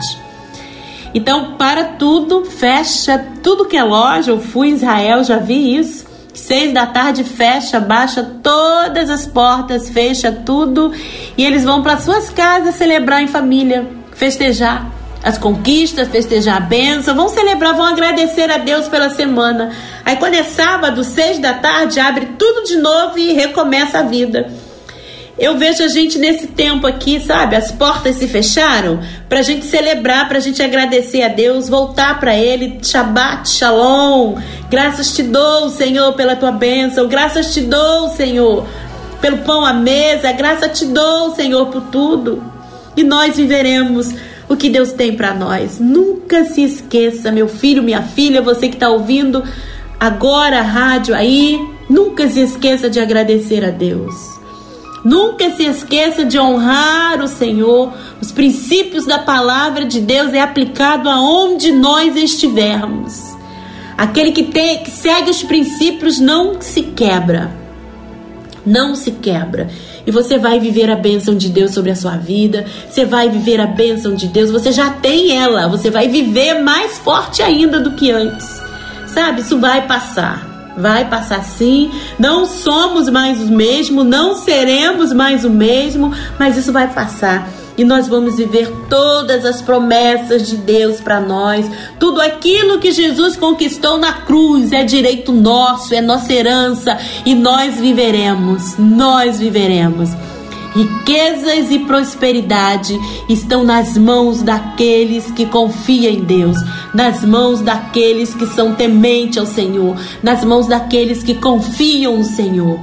Então, 1.14 1.54
para 1.58 1.84
tudo, 1.84 2.44
fecha 2.44 3.18
tudo 3.42 3.64
que 3.64 3.76
é 3.76 3.82
loja. 3.82 4.30
Eu 4.30 4.40
fui 4.40 4.68
em 4.68 4.74
Israel, 4.74 5.24
já 5.24 5.38
vi 5.38 5.76
isso. 5.76 6.01
Seis 6.34 6.72
da 6.72 6.86
tarde 6.86 7.24
fecha, 7.24 7.78
baixa 7.78 8.22
todas 8.42 9.10
as 9.10 9.26
portas, 9.26 9.90
fecha 9.90 10.32
tudo 10.32 10.92
e 11.36 11.44
eles 11.44 11.62
vão 11.62 11.82
para 11.82 11.98
suas 11.98 12.30
casas 12.30 12.74
celebrar 12.74 13.22
em 13.22 13.26
família, 13.26 13.86
festejar 14.14 14.90
as 15.22 15.38
conquistas, 15.38 16.08
festejar 16.08 16.56
a 16.56 16.60
benção, 16.60 17.14
vão 17.14 17.28
celebrar, 17.28 17.74
vão 17.74 17.86
agradecer 17.86 18.50
a 18.50 18.58
Deus 18.58 18.88
pela 18.88 19.10
semana. 19.10 19.70
Aí 20.04 20.16
quando 20.16 20.34
é 20.34 20.42
sábado, 20.42 21.04
seis 21.04 21.38
da 21.38 21.54
tarde, 21.54 22.00
abre 22.00 22.26
tudo 22.38 22.64
de 22.64 22.76
novo 22.76 23.18
e 23.18 23.32
recomeça 23.32 23.98
a 23.98 24.02
vida. 24.02 24.50
Eu 25.38 25.56
vejo 25.56 25.82
a 25.82 25.88
gente 25.88 26.18
nesse 26.18 26.46
tempo 26.48 26.86
aqui, 26.86 27.18
sabe? 27.18 27.56
As 27.56 27.72
portas 27.72 28.16
se 28.16 28.28
fecharam 28.28 29.00
para 29.28 29.38
a 29.38 29.42
gente 29.42 29.64
celebrar, 29.64 30.28
para 30.28 30.38
a 30.38 30.40
gente 30.40 30.62
agradecer 30.62 31.22
a 31.22 31.28
Deus, 31.28 31.68
voltar 31.68 32.20
para 32.20 32.36
Ele. 32.36 32.78
Shabbat, 32.82 33.48
Shalom. 33.48 34.36
Graças 34.72 35.14
te 35.14 35.22
dou, 35.22 35.68
Senhor, 35.68 36.14
pela 36.14 36.34
tua 36.34 36.50
bênção. 36.50 37.06
Graças 37.06 37.52
te 37.52 37.60
dou, 37.60 38.08
Senhor, 38.08 38.66
pelo 39.20 39.36
pão 39.38 39.66
à 39.66 39.74
mesa. 39.74 40.32
Graças 40.32 40.78
te 40.78 40.86
dou, 40.86 41.34
Senhor, 41.34 41.66
por 41.66 41.82
tudo. 41.82 42.42
E 42.96 43.04
nós 43.04 43.36
viveremos 43.36 44.14
o 44.48 44.56
que 44.56 44.70
Deus 44.70 44.90
tem 44.92 45.14
para 45.14 45.34
nós. 45.34 45.78
Nunca 45.78 46.46
se 46.46 46.62
esqueça, 46.62 47.30
meu 47.30 47.48
filho, 47.48 47.82
minha 47.82 48.00
filha, 48.00 48.40
você 48.40 48.70
que 48.70 48.76
está 48.76 48.88
ouvindo 48.88 49.44
agora 50.00 50.60
a 50.60 50.62
rádio 50.62 51.14
aí, 51.14 51.60
nunca 51.86 52.26
se 52.26 52.40
esqueça 52.40 52.88
de 52.88 52.98
agradecer 52.98 53.62
a 53.66 53.70
Deus. 53.70 54.14
Nunca 55.04 55.50
se 55.50 55.64
esqueça 55.64 56.24
de 56.24 56.38
honrar 56.38 57.20
o 57.20 57.28
Senhor. 57.28 57.92
Os 58.22 58.32
princípios 58.32 59.04
da 59.04 59.18
palavra 59.18 59.84
de 59.84 60.00
Deus 60.00 60.32
é 60.32 60.40
aplicado 60.40 61.10
aonde 61.10 61.72
nós 61.72 62.16
estivermos. 62.16 63.31
Aquele 63.96 64.32
que, 64.32 64.44
tem, 64.44 64.82
que 64.82 64.90
segue 64.90 65.30
os 65.30 65.42
princípios 65.42 66.18
não 66.18 66.60
se 66.60 66.82
quebra. 66.82 67.50
Não 68.64 68.94
se 68.94 69.10
quebra. 69.10 69.68
e 70.06 70.10
você 70.10 70.38
vai 70.38 70.58
viver 70.58 70.90
a 70.90 70.96
bênção 70.96 71.36
de 71.36 71.48
Deus 71.48 71.72
sobre 71.72 71.90
a 71.90 71.96
sua 71.96 72.16
vida. 72.16 72.64
Você 72.88 73.04
vai 73.04 73.28
viver 73.28 73.60
a 73.60 73.66
bênção 73.66 74.14
de 74.14 74.28
Deus. 74.28 74.50
Você 74.50 74.72
já 74.72 74.90
tem 74.90 75.36
ela. 75.36 75.68
Você 75.68 75.90
vai 75.90 76.08
viver 76.08 76.60
mais 76.60 76.98
forte 76.98 77.42
ainda 77.42 77.80
do 77.80 77.92
que 77.92 78.10
antes. 78.10 78.60
Sabe? 79.06 79.40
Isso 79.40 79.58
vai 79.58 79.86
passar. 79.86 80.74
Vai 80.76 81.08
passar 81.08 81.42
sim. 81.44 81.90
Não 82.18 82.46
somos 82.46 83.08
mais 83.08 83.40
o 83.40 83.52
mesmo, 83.52 84.02
não 84.02 84.34
seremos 84.34 85.12
mais 85.12 85.44
o 85.44 85.50
mesmo, 85.50 86.12
mas 86.38 86.56
isso 86.56 86.72
vai 86.72 86.88
passar 86.88 87.48
e 87.76 87.84
nós 87.84 88.08
vamos 88.08 88.36
viver 88.36 88.70
todas 88.88 89.44
as 89.44 89.62
promessas 89.62 90.48
de 90.48 90.56
Deus 90.56 91.00
para 91.00 91.20
nós. 91.20 91.68
Tudo 91.98 92.20
aquilo 92.20 92.78
que 92.78 92.92
Jesus 92.92 93.36
conquistou 93.36 93.98
na 93.98 94.12
cruz 94.12 94.72
é 94.72 94.84
direito 94.84 95.32
nosso, 95.32 95.94
é 95.94 96.00
nossa 96.00 96.32
herança 96.32 96.98
e 97.24 97.34
nós 97.34 97.76
viveremos. 97.76 98.76
Nós 98.78 99.38
viveremos. 99.38 100.10
Riquezas 100.74 101.70
e 101.70 101.80
prosperidade 101.80 102.98
estão 103.28 103.62
nas 103.62 103.96
mãos 103.98 104.42
daqueles 104.42 105.30
que 105.30 105.44
confiam 105.44 106.10
em 106.10 106.20
Deus, 106.20 106.56
nas 106.94 107.22
mãos 107.22 107.60
daqueles 107.60 108.34
que 108.34 108.46
são 108.46 108.74
tementes 108.74 109.36
ao 109.36 109.44
Senhor, 109.44 109.94
nas 110.22 110.42
mãos 110.42 110.66
daqueles 110.66 111.22
que 111.22 111.34
confiam 111.34 112.16
no 112.16 112.24
Senhor. 112.24 112.80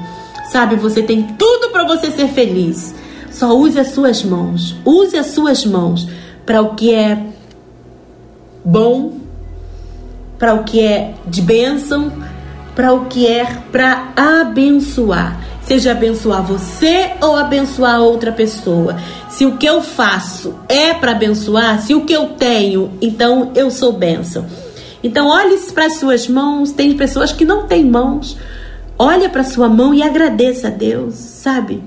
Sabe, 0.51 0.75
você 0.75 1.01
tem 1.01 1.23
tudo 1.37 1.69
para 1.71 1.83
você 1.83 2.11
ser 2.11 2.27
feliz. 2.27 2.93
Só 3.39 3.55
use 3.55 3.79
as 3.79 3.91
suas 3.91 4.21
mãos. 4.21 4.75
Use 4.83 5.17
as 5.17 5.27
suas 5.27 5.65
mãos 5.65 6.05
para 6.45 6.61
o 6.61 6.75
que 6.75 6.93
é 6.93 7.17
bom, 8.65 9.13
para 10.37 10.55
o 10.55 10.65
que 10.65 10.81
é 10.81 11.13
de 11.25 11.41
bênção, 11.41 12.11
para 12.75 12.91
o 12.91 13.05
que 13.05 13.25
é 13.25 13.45
para 13.71 14.11
abençoar. 14.13 15.39
Seja 15.63 15.91
abençoar 15.91 16.43
você 16.43 17.11
ou 17.21 17.37
abençoar 17.37 18.01
outra 18.01 18.33
pessoa. 18.33 18.97
Se 19.29 19.45
o 19.45 19.55
que 19.55 19.65
eu 19.65 19.81
faço 19.81 20.55
é 20.67 20.93
para 20.93 21.11
abençoar, 21.11 21.81
se 21.81 21.95
o 21.95 22.03
que 22.03 22.11
eu 22.11 22.31
tenho, 22.31 22.91
então 23.01 23.53
eu 23.55 23.71
sou 23.71 23.93
bênção. 23.93 24.45
Então 25.01 25.29
olhe 25.29 25.57
para 25.73 25.85
as 25.85 25.95
suas 25.95 26.27
mãos. 26.27 26.73
Tem 26.73 26.93
pessoas 26.97 27.31
que 27.31 27.45
não 27.45 27.65
têm 27.67 27.85
mãos. 27.85 28.35
Olha 28.97 29.29
para 29.29 29.45
sua 29.45 29.69
mão 29.69 29.93
e 29.93 30.03
agradeça 30.03 30.67
a 30.67 30.71
Deus, 30.71 31.15
sabe? 31.15 31.81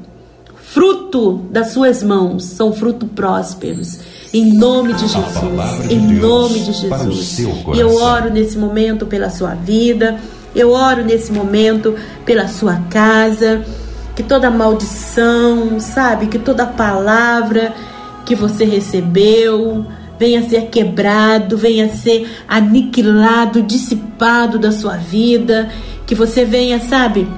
Fruto 0.72 1.42
das 1.50 1.72
suas 1.72 2.02
mãos 2.02 2.44
são 2.44 2.72
fruto 2.72 3.06
prósperos. 3.06 3.98
Em 4.32 4.54
nome 4.54 4.94
de 4.94 5.06
Jesus. 5.06 5.86
De 5.86 5.94
em 5.94 6.14
nome 6.14 6.60
de 6.60 6.72
Jesus. 6.72 7.38
E 7.38 7.78
eu 7.78 7.94
oro 7.94 8.30
nesse 8.30 8.56
momento 8.56 9.04
pela 9.04 9.28
sua 9.28 9.54
vida. 9.54 10.18
Eu 10.54 10.72
oro 10.72 11.04
nesse 11.04 11.30
momento 11.30 11.94
pela 12.24 12.48
sua 12.48 12.76
casa. 12.88 13.62
Que 14.16 14.22
toda 14.22 14.50
maldição, 14.50 15.78
sabe? 15.78 16.26
Que 16.26 16.38
toda 16.38 16.64
palavra 16.64 17.74
que 18.24 18.34
você 18.34 18.64
recebeu 18.64 19.84
venha 20.18 20.48
ser 20.48 20.68
quebrado, 20.68 21.58
venha 21.58 21.94
ser 21.94 22.30
aniquilado, 22.48 23.62
dissipado 23.62 24.58
da 24.58 24.72
sua 24.72 24.96
vida. 24.96 25.68
Que 26.06 26.14
você 26.14 26.46
venha, 26.46 26.80
sabe? 26.80 27.28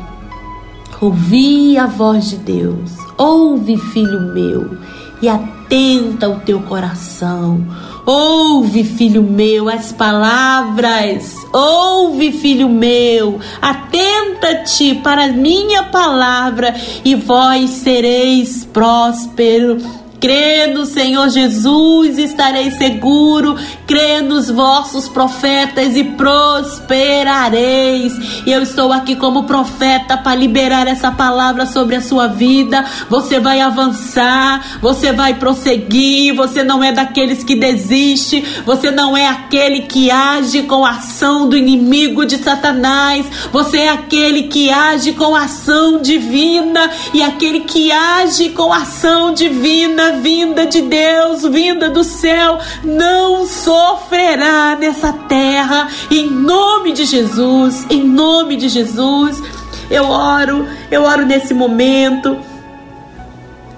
Ouvir 1.01 1.79
a 1.79 1.87
voz 1.87 2.31
de 2.31 2.37
Deus 2.37 3.04
Ouve, 3.17 3.77
filho 3.77 4.21
meu, 4.21 4.77
e 5.23 5.29
atenta 5.29 6.29
o 6.29 6.41
teu 6.41 6.61
coração. 6.61 7.65
Ouve, 8.05 8.85
filho 8.85 9.23
meu, 9.23 9.69
as 9.69 9.93
palavras. 9.93 11.35
Ouve, 11.53 12.33
filho 12.33 12.69
meu, 12.69 13.39
atenta-te 13.63 14.97
para 14.97 15.25
a 15.25 15.33
minha 15.33 15.85
palavra, 15.85 16.75
e 17.05 17.15
vós 17.15 17.71
sereis 17.71 18.65
próspero 18.65 20.04
Crê 20.25 20.69
no 20.69 20.87
Senhor 20.87 21.29
Jesus, 21.29 22.17
estarei 22.17 22.71
seguro. 22.71 23.59
Crê 23.87 24.23
nos 24.23 24.49
vossos 24.49 25.07
profetas 25.07 25.95
e 25.99 26.03
prosperareis. 26.03 28.15
E 28.47 28.51
eu 28.51 28.63
estou 28.63 28.91
aqui 28.91 29.17
como 29.17 29.45
profeta 29.45 30.17
para 30.17 30.35
liberar 30.35 30.89
essa 30.89 31.11
palavra 31.11 31.67
sobre 31.67 31.97
a 31.97 32.01
sua 32.01 32.27
vida. 32.27 32.83
Você 33.11 33.39
vai 33.39 33.61
avançar, 33.61 34.79
você 34.81 35.13
vai 35.13 35.35
prosseguir. 35.35 36.35
Você 36.35 36.65
não 36.65 36.83
é 36.83 36.91
daqueles 36.91 37.45
que 37.45 37.55
desiste, 37.55 38.43
você 38.65 38.91
não 38.91 39.15
é 39.15 39.29
aquele 39.29 39.81
que 39.81 40.11
age 40.11 40.63
com 40.63 40.87
a 40.87 40.93
ação 40.93 41.51
do 41.51 41.55
inimigo 41.55 42.25
de 42.25 42.39
Satanás. 42.39 43.27
Você 43.53 43.77
é 43.77 43.91
aquele 43.91 44.45
que 44.45 44.71
age 44.71 45.13
com 45.13 45.37
a 45.37 45.45
ação 45.45 46.01
divina 46.01 46.91
e 47.13 47.23
aquele 47.23 47.61
que 47.61 47.93
age 47.93 48.49
com 48.49 48.73
a 48.73 48.79
ação 48.79 49.35
divina 49.35 50.14
vinda 50.15 50.67
de 50.67 50.81
Deus, 50.83 51.43
vinda 51.43 51.91
do 51.91 52.03
céu, 52.03 52.59
não 52.83 53.47
sofrerá 53.47 54.77
nessa 54.77 55.13
terra, 55.13 55.89
em 56.11 56.29
nome 56.31 56.93
de 56.93 57.05
Jesus, 57.05 57.87
em 57.91 58.03
nome 58.03 58.57
de 58.57 58.69
Jesus. 58.69 59.43
Eu 59.91 60.05
oro, 60.05 60.67
eu 60.91 61.03
oro 61.03 61.27
nesse 61.27 61.53
momento 61.53 62.37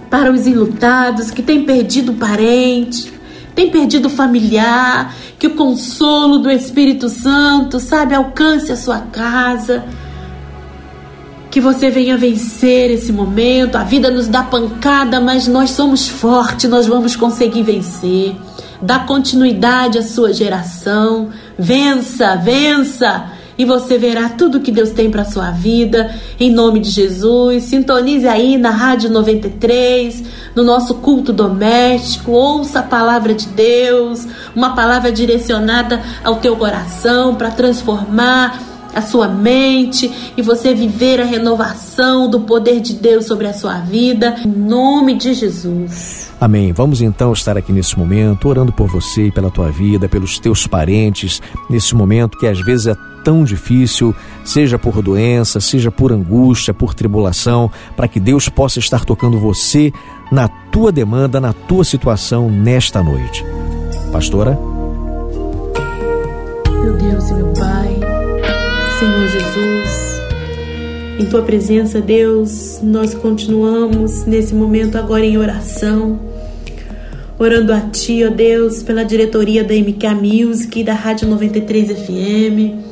para 0.09 0.31
os 0.31 0.47
enlutados 0.47 1.31
que 1.31 1.43
têm 1.43 1.65
perdido 1.65 2.15
parente, 2.15 3.13
têm 3.55 3.71
perdido 3.71 4.09
familiar, 4.09 5.15
que 5.39 5.49
o 5.49 5.55
consolo 5.55 6.39
do 6.39 6.51
Espírito 6.51 7.09
Santo, 7.09 7.81
sabe, 7.81 8.15
alcance 8.15 8.71
a 8.71 8.77
sua 8.77 9.01
casa 9.01 9.85
que 11.57 11.61
você 11.63 11.89
venha 11.89 12.19
vencer 12.19 12.91
esse 12.91 13.11
momento. 13.11 13.77
A 13.77 13.83
vida 13.83 14.11
nos 14.11 14.29
dá 14.29 14.43
pancada, 14.43 15.19
mas 15.23 15.49
nós 15.49 15.71
somos 15.71 16.07
fortes, 16.07 16.69
nós 16.69 16.87
vamos 16.87 17.17
conseguir 17.17 17.63
vencer. 17.63 18.37
Dá 18.83 18.99
continuidade 18.99 19.97
à 19.97 20.03
sua 20.03 20.35
geração. 20.35 21.31
Vença, 21.59 22.37
vença 22.37 23.33
e 23.57 23.65
você 23.65 23.97
verá 23.97 24.29
tudo 24.29 24.61
que 24.61 24.71
Deus 24.71 24.91
tem 24.91 25.11
para 25.11 25.25
sua 25.25 25.51
vida, 25.51 26.15
em 26.39 26.51
nome 26.51 26.79
de 26.79 26.91
Jesus. 26.91 27.63
Sintonize 27.63 28.29
aí 28.29 28.59
na 28.59 28.69
Rádio 28.69 29.09
93, 29.09 30.25
no 30.55 30.63
nosso 30.63 30.97
culto 30.97 31.33
doméstico, 31.33 32.33
ouça 32.33 32.81
a 32.81 32.83
palavra 32.83 33.33
de 33.33 33.47
Deus, 33.47 34.29
uma 34.55 34.75
palavra 34.75 35.11
direcionada 35.11 36.03
ao 36.23 36.37
teu 36.37 36.55
coração 36.55 37.35
para 37.35 37.51
transformar 37.51 38.76
a 38.97 39.03
sua 39.03 39.29
mente 39.29 40.11
e 40.37 40.41
você 40.41 40.73
viver 40.75 41.21
a 41.21 41.25
renovação 41.25 42.31
do 42.31 42.41
poder 42.41 42.81
de 42.81 42.95
Deus 42.95 43.27
sobre 43.27 43.47
a 43.47 43.53
sua 43.53 43.81
vida, 43.81 44.37
em 44.43 44.49
nome 44.49 45.15
de 45.15 45.35
Jesus. 45.35 46.31
Amém. 46.41 46.73
Vamos 46.73 47.03
então 47.03 47.33
estar 47.33 47.59
aqui 47.59 47.73
nesse 47.73 47.99
momento 47.99 48.49
orando 48.49 48.73
por 48.73 48.89
você 48.89 49.27
e 49.27 49.33
pela 49.33 49.51
tua 49.51 49.71
vida, 49.71 50.09
pelos 50.09 50.39
teus 50.39 50.67
parentes, 50.67 51.43
nesse 51.69 51.95
momento 51.95 52.39
que 52.39 52.47
às 52.47 52.59
vezes 52.61 52.87
é 52.87 52.97
tão 53.23 53.45
difícil, 53.45 54.15
seja 54.45 54.79
por 54.79 55.03
doença, 55.03 55.61
seja 55.61 55.91
por 55.91 56.11
angústia, 56.11 56.73
por 56.73 56.95
tribulação, 56.95 57.71
para 57.95 58.09
que 58.09 58.19
Deus 58.19 58.49
possa 58.49 58.79
estar 58.79 59.05
tocando 59.05 59.39
você 59.39 59.93
na 60.33 60.49
tua 60.49 60.91
demanda, 60.91 61.39
na 61.39 61.53
tua 61.53 61.85
situação 61.85 62.49
nesta 62.49 63.03
noite. 63.03 63.45
Pastora? 64.11 64.59
Meu 66.83 66.93
Deus 66.97 67.31
e 67.31 67.35
meu 67.35 67.53
Pai, 67.53 67.66
Jesus. 69.37 70.23
Em 71.19 71.27
tua 71.27 71.43
presença, 71.43 72.01
Deus, 72.01 72.81
nós 72.83 73.15
continuamos 73.15 74.25
nesse 74.25 74.55
momento 74.55 74.97
agora 74.97 75.25
em 75.25 75.37
oração, 75.37 76.19
orando 77.39 77.73
a 77.73 77.81
ti, 77.81 78.25
ó 78.25 78.31
Deus, 78.31 78.83
pela 78.83 79.05
diretoria 79.05 79.63
da 79.63 79.75
MK 79.75 80.15
Music 80.15 80.81
e 80.81 80.85
da 80.85 80.95
Rádio 80.95 81.29
93 81.29 81.89
FM. 81.89 82.87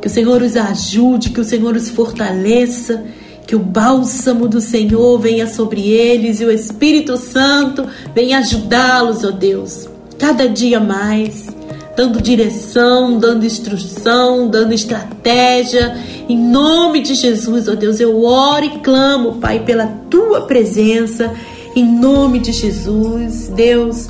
Que 0.00 0.06
o 0.06 0.10
Senhor 0.10 0.40
os 0.40 0.56
ajude, 0.56 1.30
que 1.30 1.40
o 1.40 1.44
Senhor 1.44 1.74
os 1.74 1.90
fortaleça, 1.90 3.04
que 3.46 3.56
o 3.56 3.58
bálsamo 3.58 4.48
do 4.48 4.60
Senhor 4.60 5.18
venha 5.18 5.46
sobre 5.46 5.88
eles 5.90 6.40
e 6.40 6.44
o 6.44 6.50
Espírito 6.50 7.16
Santo 7.16 7.86
venha 8.14 8.38
ajudá-los, 8.38 9.24
ó 9.24 9.30
Deus, 9.30 9.88
cada 10.18 10.48
dia 10.48 10.80
mais 10.80 11.48
dando 11.96 12.20
direção, 12.20 13.18
dando 13.18 13.46
instrução, 13.46 14.48
dando 14.48 14.74
estratégia. 14.74 15.96
Em 16.28 16.38
nome 16.38 17.00
de 17.00 17.14
Jesus, 17.14 17.66
ó 17.66 17.72
oh 17.72 17.76
Deus, 17.76 17.98
eu 17.98 18.22
oro 18.22 18.64
e 18.66 18.78
clamo, 18.80 19.36
Pai, 19.36 19.60
pela 19.60 19.86
tua 20.10 20.42
presença. 20.42 21.32
Em 21.74 21.84
nome 21.84 22.38
de 22.38 22.52
Jesus, 22.52 23.48
Deus, 23.48 24.08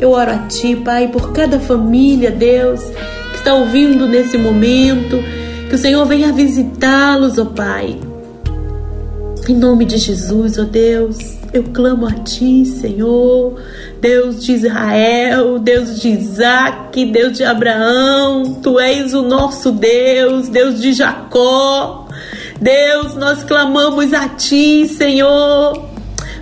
eu 0.00 0.10
oro 0.10 0.32
a 0.32 0.38
ti, 0.48 0.74
Pai, 0.74 1.08
por 1.08 1.32
cada 1.32 1.60
família, 1.60 2.32
Deus, 2.32 2.80
que 3.30 3.38
está 3.38 3.54
ouvindo 3.54 4.08
nesse 4.08 4.36
momento. 4.36 5.22
Que 5.68 5.76
o 5.76 5.78
Senhor 5.78 6.04
venha 6.06 6.32
visitá-los, 6.32 7.38
ó 7.38 7.42
oh 7.42 7.46
Pai. 7.46 8.00
Em 9.48 9.54
nome 9.54 9.84
de 9.84 9.96
Jesus, 9.96 10.58
ó 10.58 10.62
oh 10.62 10.64
Deus. 10.64 11.37
Eu 11.52 11.62
clamo 11.64 12.06
a 12.06 12.12
Ti, 12.12 12.66
Senhor, 12.66 13.58
Deus 14.00 14.44
de 14.44 14.52
Israel, 14.52 15.58
Deus 15.58 16.00
de 16.00 16.10
Isaac, 16.10 17.04
Deus 17.06 17.38
de 17.38 17.44
Abraão, 17.44 18.60
Tu 18.62 18.78
és 18.78 19.14
o 19.14 19.22
nosso 19.22 19.72
Deus, 19.72 20.48
Deus 20.48 20.80
de 20.80 20.92
Jacó. 20.92 22.06
Deus, 22.60 23.14
nós 23.14 23.42
clamamos 23.44 24.12
a 24.12 24.28
Ti, 24.28 24.86
Senhor. 24.86 25.88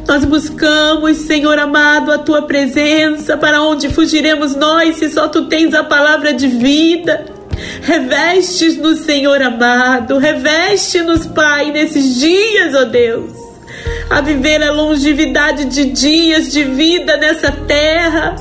Nós 0.09 0.25
buscamos, 0.25 1.19
Senhor 1.19 1.59
amado, 1.59 2.11
a 2.11 2.19
tua 2.19 2.42
presença. 2.42 3.37
Para 3.37 3.62
onde 3.62 3.88
fugiremos 3.88 4.57
nós 4.57 4.97
se 4.97 5.09
só 5.11 5.29
tu 5.29 5.47
tens 5.47 5.73
a 5.73 5.85
palavra 5.85 6.33
de 6.33 6.49
vida? 6.49 7.27
Reveste-nos, 7.83 9.01
Senhor 9.01 9.40
amado. 9.40 10.19
Reveste-nos, 10.19 11.27
Pai, 11.27 11.71
nesses 11.71 12.16
dias, 12.21 12.75
ó 12.75 12.85
Deus. 12.85 13.36
A 14.09 14.20
viver 14.20 14.62
a 14.62 14.72
longevidade 14.72 15.64
de 15.66 15.87
dias 15.87 16.53
de 16.53 16.64
vida 16.64 17.16
nessa 17.16 17.51
terra. 17.51 18.37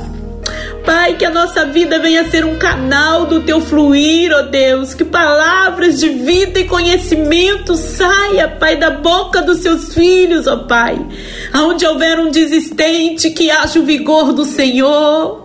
Pai, 0.86 1.15
que 1.15 1.25
a 1.25 1.31
nossa 1.31 1.65
vida 1.65 1.97
venha 1.97 2.29
ser 2.29 2.45
um 2.45 2.58
canal 2.58 3.25
do 3.25 3.41
teu 3.41 3.60
fluir, 3.60 4.31
ó 4.31 4.43
Deus. 4.43 4.93
Que 4.93 5.03
palavras 5.03 5.99
de 5.99 6.10
vida 6.10 6.60
e 6.60 6.65
conhecimento 6.65 7.75
saia, 7.75 8.47
Pai, 8.47 8.75
da 8.75 8.91
boca 8.91 9.41
dos 9.41 9.60
seus 9.60 9.95
filhos, 9.95 10.45
ó 10.45 10.58
Pai. 10.58 11.03
Aonde 11.51 11.88
houver 11.88 12.19
um 12.19 12.29
desistente, 12.29 13.31
que 13.31 13.49
haja 13.49 13.79
o 13.79 13.86
vigor 13.86 14.31
do 14.31 14.45
Senhor. 14.45 15.44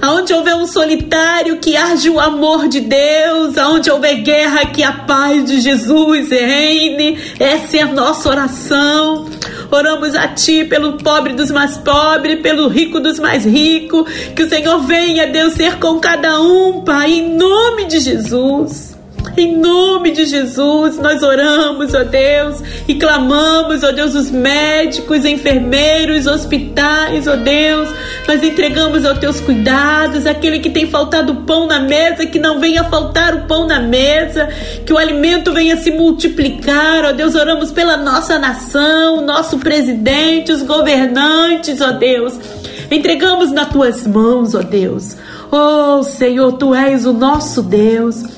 Aonde 0.00 0.32
houver 0.32 0.54
um 0.56 0.66
solitário, 0.66 1.58
que 1.58 1.76
haja 1.76 2.10
o 2.10 2.20
amor 2.20 2.68
de 2.68 2.80
Deus. 2.80 3.56
Aonde 3.56 3.90
houver 3.90 4.16
guerra, 4.16 4.66
que 4.66 4.82
a 4.82 4.92
paz 4.92 5.44
de 5.44 5.60
Jesus 5.60 6.30
reine. 6.30 7.18
Essa 7.38 7.78
é 7.78 7.82
a 7.82 7.86
nossa 7.86 8.28
oração. 8.28 9.26
Oramos 9.70 10.14
a 10.14 10.28
Ti 10.28 10.64
pelo 10.64 10.98
pobre 10.98 11.34
dos 11.34 11.50
mais 11.50 11.76
pobres, 11.78 12.40
pelo 12.40 12.68
rico 12.68 13.00
dos 13.00 13.18
mais 13.18 13.44
ricos. 13.44 14.10
Que 14.34 14.42
o 14.42 14.48
Senhor 14.48 14.80
venha, 14.80 15.26
Deus, 15.26 15.54
ser 15.54 15.78
com 15.78 15.98
cada 15.98 16.40
um, 16.40 16.82
Pai, 16.82 17.12
em 17.12 17.36
nome 17.36 17.86
de 17.86 18.00
Jesus. 18.00 18.97
Em 19.36 19.56
nome 19.56 20.10
de 20.10 20.26
Jesus, 20.26 20.98
nós 20.98 21.22
oramos, 21.22 21.94
ó 21.94 22.02
Deus, 22.02 22.60
e 22.88 22.94
clamamos, 22.96 23.84
ó 23.84 23.92
Deus, 23.92 24.16
os 24.16 24.32
médicos, 24.32 25.24
enfermeiros, 25.24 26.26
hospitais, 26.26 27.28
ó 27.28 27.36
Deus. 27.36 27.88
Nós 28.26 28.42
entregamos 28.42 29.04
aos 29.04 29.18
teus 29.18 29.40
cuidados, 29.40 30.26
aquele 30.26 30.58
que 30.58 30.70
tem 30.70 30.90
faltado 30.90 31.36
pão 31.46 31.68
na 31.68 31.78
mesa, 31.78 32.26
que 32.26 32.40
não 32.40 32.58
venha 32.58 32.82
faltar 32.84 33.34
o 33.34 33.46
pão 33.46 33.66
na 33.66 33.78
mesa, 33.78 34.48
que 34.84 34.92
o 34.92 34.98
alimento 34.98 35.52
venha 35.52 35.76
se 35.76 35.92
multiplicar, 35.92 37.04
ó 37.04 37.12
Deus. 37.12 37.36
Oramos 37.36 37.70
pela 37.70 37.96
nossa 37.96 38.40
nação, 38.40 39.20
nosso 39.20 39.58
presidente, 39.58 40.50
os 40.50 40.62
governantes, 40.62 41.80
ó 41.80 41.92
Deus. 41.92 42.34
Entregamos 42.90 43.52
nas 43.52 43.68
tuas 43.68 44.06
mãos, 44.06 44.54
ó 44.54 44.62
Deus. 44.62 45.16
Oh 45.52 46.02
Senhor, 46.02 46.52
tu 46.54 46.74
és 46.74 47.06
o 47.06 47.12
nosso 47.12 47.62
Deus. 47.62 48.37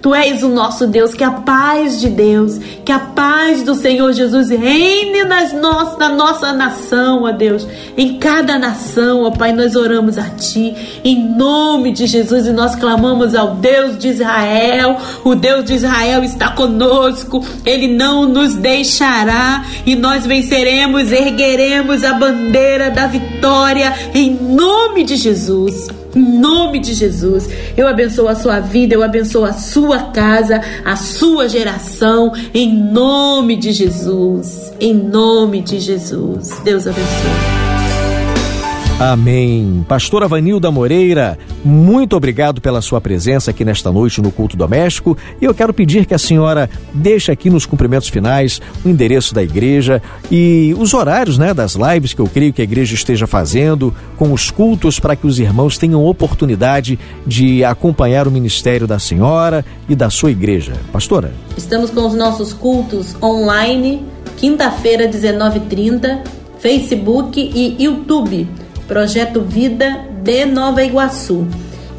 Tu 0.00 0.14
és 0.14 0.42
o 0.42 0.48
nosso 0.48 0.86
Deus, 0.86 1.14
que 1.14 1.24
a 1.24 1.30
paz 1.30 2.00
de 2.00 2.08
Deus, 2.08 2.58
que 2.84 2.92
a 2.92 2.98
paz 2.98 3.62
do 3.62 3.74
Senhor 3.74 4.12
Jesus 4.12 4.50
reine 4.50 5.24
nas 5.24 5.52
no 5.52 5.76
na 5.98 6.08
nossa 6.08 6.52
nação, 6.52 7.22
ó 7.24 7.32
Deus. 7.32 7.66
Em 7.96 8.18
cada 8.18 8.58
nação, 8.58 9.22
ó 9.22 9.30
Pai, 9.30 9.52
nós 9.52 9.76
oramos 9.76 10.18
a 10.18 10.30
Ti, 10.30 10.74
em 11.04 11.36
nome 11.36 11.92
de 11.92 12.06
Jesus, 12.06 12.46
e 12.46 12.52
nós 12.52 12.74
clamamos 12.74 13.34
ao 13.34 13.56
Deus 13.56 13.98
de 13.98 14.08
Israel. 14.08 14.96
O 15.24 15.34
Deus 15.34 15.64
de 15.64 15.74
Israel 15.74 16.24
está 16.24 16.50
conosco, 16.50 17.44
Ele 17.64 17.88
não 17.88 18.26
nos 18.26 18.54
deixará, 18.54 19.64
e 19.84 19.94
nós 19.94 20.26
venceremos, 20.26 21.12
ergueremos 21.12 22.04
a 22.04 22.12
bandeira 22.14 22.90
da 22.90 23.06
vitória, 23.06 23.92
em 24.14 24.30
nome 24.30 25.04
de 25.04 25.16
Jesus. 25.16 25.88
Em 26.16 26.38
nome 26.38 26.78
de 26.78 26.94
Jesus, 26.94 27.46
eu 27.76 27.86
abençoo 27.86 28.26
a 28.26 28.34
sua 28.34 28.58
vida, 28.58 28.94
eu 28.94 29.02
abençoo 29.02 29.44
a 29.44 29.52
sua 29.52 30.04
casa, 30.12 30.62
a 30.82 30.96
sua 30.96 31.46
geração, 31.46 32.32
em 32.54 32.74
nome 32.74 33.54
de 33.54 33.70
Jesus. 33.70 34.72
Em 34.80 34.94
nome 34.94 35.60
de 35.60 35.78
Jesus. 35.78 36.58
Deus 36.64 36.86
abençoe. 36.86 37.65
Amém. 38.98 39.84
Pastora 39.86 40.26
Vanilda 40.26 40.70
Moreira, 40.70 41.38
muito 41.62 42.16
obrigado 42.16 42.62
pela 42.62 42.80
sua 42.80 42.98
presença 42.98 43.50
aqui 43.50 43.62
nesta 43.62 43.92
noite 43.92 44.22
no 44.22 44.32
culto 44.32 44.56
doméstico. 44.56 45.18
E 45.38 45.44
eu 45.44 45.52
quero 45.52 45.74
pedir 45.74 46.06
que 46.06 46.14
a 46.14 46.18
senhora 46.18 46.70
deixe 46.94 47.30
aqui 47.30 47.50
nos 47.50 47.66
cumprimentos 47.66 48.08
finais 48.08 48.58
o 48.82 48.88
endereço 48.88 49.34
da 49.34 49.42
igreja 49.42 50.02
e 50.30 50.74
os 50.78 50.94
horários 50.94 51.36
né, 51.36 51.52
das 51.52 51.74
lives 51.74 52.14
que 52.14 52.22
eu 52.22 52.26
creio 52.26 52.54
que 52.54 52.62
a 52.62 52.64
igreja 52.64 52.94
esteja 52.94 53.26
fazendo, 53.26 53.94
com 54.16 54.32
os 54.32 54.50
cultos, 54.50 54.98
para 54.98 55.14
que 55.14 55.26
os 55.26 55.38
irmãos 55.38 55.76
tenham 55.76 56.02
oportunidade 56.02 56.98
de 57.26 57.62
acompanhar 57.64 58.26
o 58.26 58.30
ministério 58.30 58.86
da 58.86 58.98
senhora 58.98 59.62
e 59.90 59.94
da 59.94 60.08
sua 60.08 60.30
igreja. 60.30 60.72
Pastora. 60.90 61.34
Estamos 61.54 61.90
com 61.90 62.06
os 62.06 62.14
nossos 62.14 62.54
cultos 62.54 63.14
online, 63.22 64.06
quinta-feira, 64.38 65.06
19h30, 65.06 66.22
Facebook 66.60 67.38
e 67.38 67.84
YouTube. 67.84 68.48
Projeto 68.86 69.40
Vida 69.40 70.00
de 70.22 70.44
Nova 70.44 70.82
Iguaçu. 70.82 71.46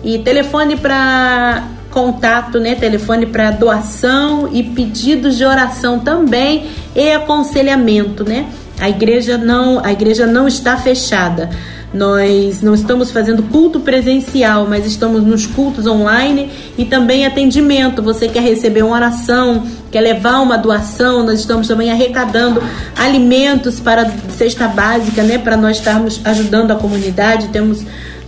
E 0.04 0.19
telefone 0.19 0.76
para 0.76 1.67
contato, 1.91 2.60
né? 2.60 2.76
Telefone 2.76 3.26
para 3.26 3.52
doação 3.52 4.50
e 4.52 4.63
pedidos 4.63 5.38
de 5.38 5.43
oração 5.43 6.00
também 6.00 6.67
e 6.95 7.12
aconselhamento, 7.12 8.23
né? 8.23 8.45
A 8.80 8.89
igreja 8.89 9.38
não, 9.38 9.84
a 9.84 9.91
igreja 9.91 10.28
não 10.28 10.47
está 10.47 10.78
fechada. 10.78 11.50
Nós 11.93 12.62
não 12.62 12.73
estamos 12.73 13.12
fazendo 13.12 13.43
culto 13.43 13.80
presencial, 13.80 14.67
mas 14.69 14.86
estamos 14.86 15.23
nos 15.23 15.45
cultos 15.45 15.88
online 15.88 16.52
e 16.78 16.84
também 16.84 17.26
atendimento. 17.26 18.02
Você 18.02 18.28
quer 18.28 18.41
receber 18.41 18.84
uma 18.84 18.95
oração, 18.95 19.63
quer 19.89 20.02
levar 20.02 20.39
uma 20.41 20.58
doação, 20.58 21.26
nós 21.26 21.39
estamos 21.39 21.67
também 21.67 21.89
arrecadando 21.89 22.62
alimentos 22.95 23.80
para 23.80 24.12
cesta 24.38 24.67
básica, 24.67 25.23
né, 25.23 25.38
para 25.38 25.56
nós 25.56 25.78
estarmos 25.78 26.19
ajudando 26.26 26.71
a 26.71 26.76
comunidade. 26.76 27.47
Temos 27.50 27.86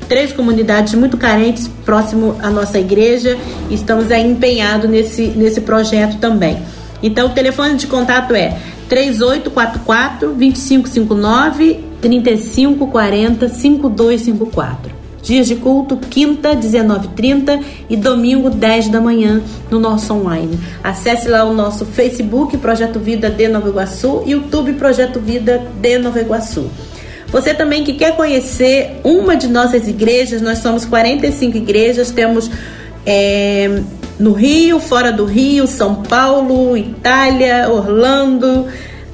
três 0.07 0.31
comunidades 0.31 0.93
muito 0.95 1.17
carentes 1.17 1.69
próximo 1.85 2.35
à 2.41 2.49
nossa 2.49 2.79
igreja 2.79 3.37
estamos 3.69 4.09
aí 4.11 4.25
empenhados 4.25 4.89
nesse, 4.89 5.27
nesse 5.27 5.61
projeto 5.61 6.17
também. 6.17 6.57
Então, 7.01 7.27
o 7.27 7.29
telefone 7.29 7.75
de 7.75 7.87
contato 7.87 8.33
é 8.33 8.57
3844 8.89 10.33
2559 10.33 11.88
3540 12.01 13.49
5254. 13.49 14.99
Dias 15.21 15.47
de 15.47 15.55
culto, 15.55 15.97
quinta, 15.97 16.55
19h30 16.55 17.61
e 17.89 17.97
domingo, 17.97 18.49
10 18.49 18.87
da 18.87 19.01
manhã, 19.01 19.41
no 19.69 19.79
nosso 19.79 20.13
online. 20.13 20.57
Acesse 20.83 21.27
lá 21.27 21.43
o 21.43 21.53
nosso 21.53 21.85
Facebook, 21.85 22.57
Projeto 22.57 22.99
Vida 22.99 23.29
de 23.29 23.47
Nova 23.47 23.67
Iguaçu, 23.67 24.23
YouTube, 24.25 24.73
Projeto 24.73 25.19
Vida 25.19 25.61
de 25.81 25.99
Nova 25.99 26.21
Iguaçu. 26.21 26.69
Você 27.27 27.53
também 27.53 27.83
que 27.83 27.93
quer 27.93 28.15
conhecer 28.15 29.01
uma 29.03 29.35
de 29.35 29.47
nossas 29.47 29.87
igrejas, 29.87 30.41
nós 30.41 30.59
somos 30.59 30.85
45 30.85 31.57
igrejas, 31.57 32.09
temos 32.11 32.49
é, 33.05 33.81
no 34.19 34.33
Rio, 34.33 34.79
fora 34.79 35.11
do 35.11 35.25
Rio, 35.25 35.67
São 35.67 35.95
Paulo, 35.95 36.75
Itália, 36.75 37.69
Orlando, 37.69 38.65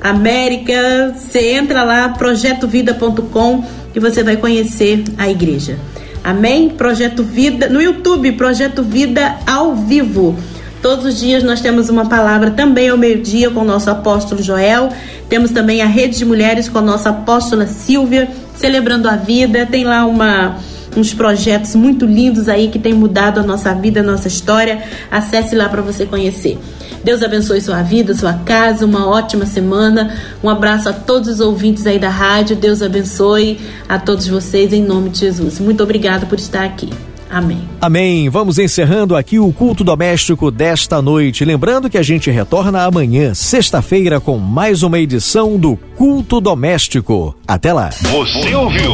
América. 0.09 1.15
Você 1.15 1.53
entra 1.53 1.83
lá, 1.83 2.09
projetovida.com 2.09 3.63
e 3.95 3.99
você 3.99 4.23
vai 4.23 4.37
conhecer 4.37 5.03
a 5.17 5.29
igreja. 5.29 5.77
Amém? 6.23 6.69
Projeto 6.69 7.23
Vida 7.23 7.69
no 7.69 7.81
YouTube, 7.81 8.31
Projeto 8.33 8.83
Vida 8.83 9.35
ao 9.45 9.75
vivo. 9.75 10.35
Todos 10.81 11.05
os 11.05 11.19
dias 11.19 11.43
nós 11.43 11.61
temos 11.61 11.89
uma 11.89 12.07
palavra 12.07 12.51
também 12.51 12.89
ao 12.89 12.97
meio-dia 12.97 13.49
com 13.49 13.61
o 13.61 13.65
nosso 13.65 13.89
apóstolo 13.89 14.43
Joel. 14.43 14.89
Temos 15.27 15.49
também 15.49 15.81
a 15.81 15.87
Rede 15.87 16.19
de 16.19 16.25
Mulheres 16.25 16.69
com 16.69 16.77
a 16.77 16.81
nossa 16.81 17.09
apóstola 17.09 17.65
Silvia, 17.65 18.29
celebrando 18.55 19.09
a 19.09 19.15
vida. 19.15 19.65
Tem 19.65 19.83
lá 19.83 20.05
uma 20.05 20.57
uns 20.95 21.13
projetos 21.13 21.75
muito 21.75 22.05
lindos 22.05 22.47
aí 22.47 22.69
que 22.69 22.79
tem 22.79 22.93
mudado 22.93 23.39
a 23.39 23.43
nossa 23.43 23.73
vida, 23.73 23.99
a 23.99 24.03
nossa 24.03 24.27
história. 24.27 24.83
Acesse 25.11 25.55
lá 25.55 25.67
para 25.67 25.81
você 25.81 26.05
conhecer. 26.05 26.57
Deus 27.05 27.21
abençoe 27.21 27.61
sua 27.61 27.83
vida, 27.83 28.15
sua 28.15 28.33
casa, 28.33 28.83
uma 28.83 29.07
ótima 29.07 29.45
semana. 29.45 30.17
Um 30.43 30.49
abraço 30.49 30.89
a 30.89 30.93
todos 30.93 31.29
os 31.29 31.39
ouvintes 31.39 31.85
aí 31.85 31.99
da 31.99 32.09
rádio. 32.09 32.55
Deus 32.55 32.81
abençoe 32.81 33.59
a 33.87 33.99
todos 33.99 34.27
vocês 34.27 34.73
em 34.73 34.81
nome 34.81 35.11
de 35.11 35.19
Jesus. 35.19 35.59
Muito 35.59 35.83
obrigada 35.83 36.25
por 36.25 36.39
estar 36.39 36.65
aqui. 36.65 36.89
Amém. 37.35 37.67
Amém. 37.81 38.29
Vamos 38.29 38.57
encerrando 38.57 39.13
aqui 39.13 39.37
o 39.39 39.51
culto 39.51 39.83
doméstico 39.83 40.49
desta 40.49 41.01
noite. 41.01 41.43
Lembrando 41.43 41.89
que 41.89 41.97
a 41.97 42.01
gente 42.01 42.31
retorna 42.31 42.85
amanhã, 42.85 43.33
sexta-feira, 43.33 44.21
com 44.21 44.37
mais 44.37 44.83
uma 44.83 44.97
edição 44.97 45.57
do 45.59 45.75
Culto 45.97 46.39
Doméstico. 46.39 47.35
Até 47.45 47.73
lá. 47.73 47.89
Você 47.89 48.55
ouviu? 48.55 48.93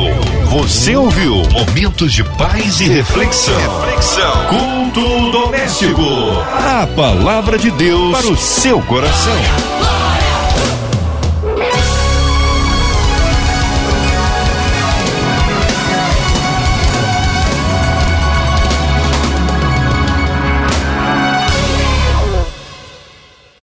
Você 0.49 0.95
ouviu? 0.95 1.35
Momentos 1.51 2.11
de 2.11 2.23
paz 2.23 2.81
e 2.81 2.87
reflexão. 2.87 3.55
Reflexão. 3.85 4.33
Culto 4.47 5.31
doméstico. 5.31 6.01
A 6.01 6.87
palavra 6.95 7.59
de 7.59 7.69
Deus 7.69 8.11
para 8.11 8.27
o 8.27 8.35
seu 8.35 8.81
coração. 8.81 9.90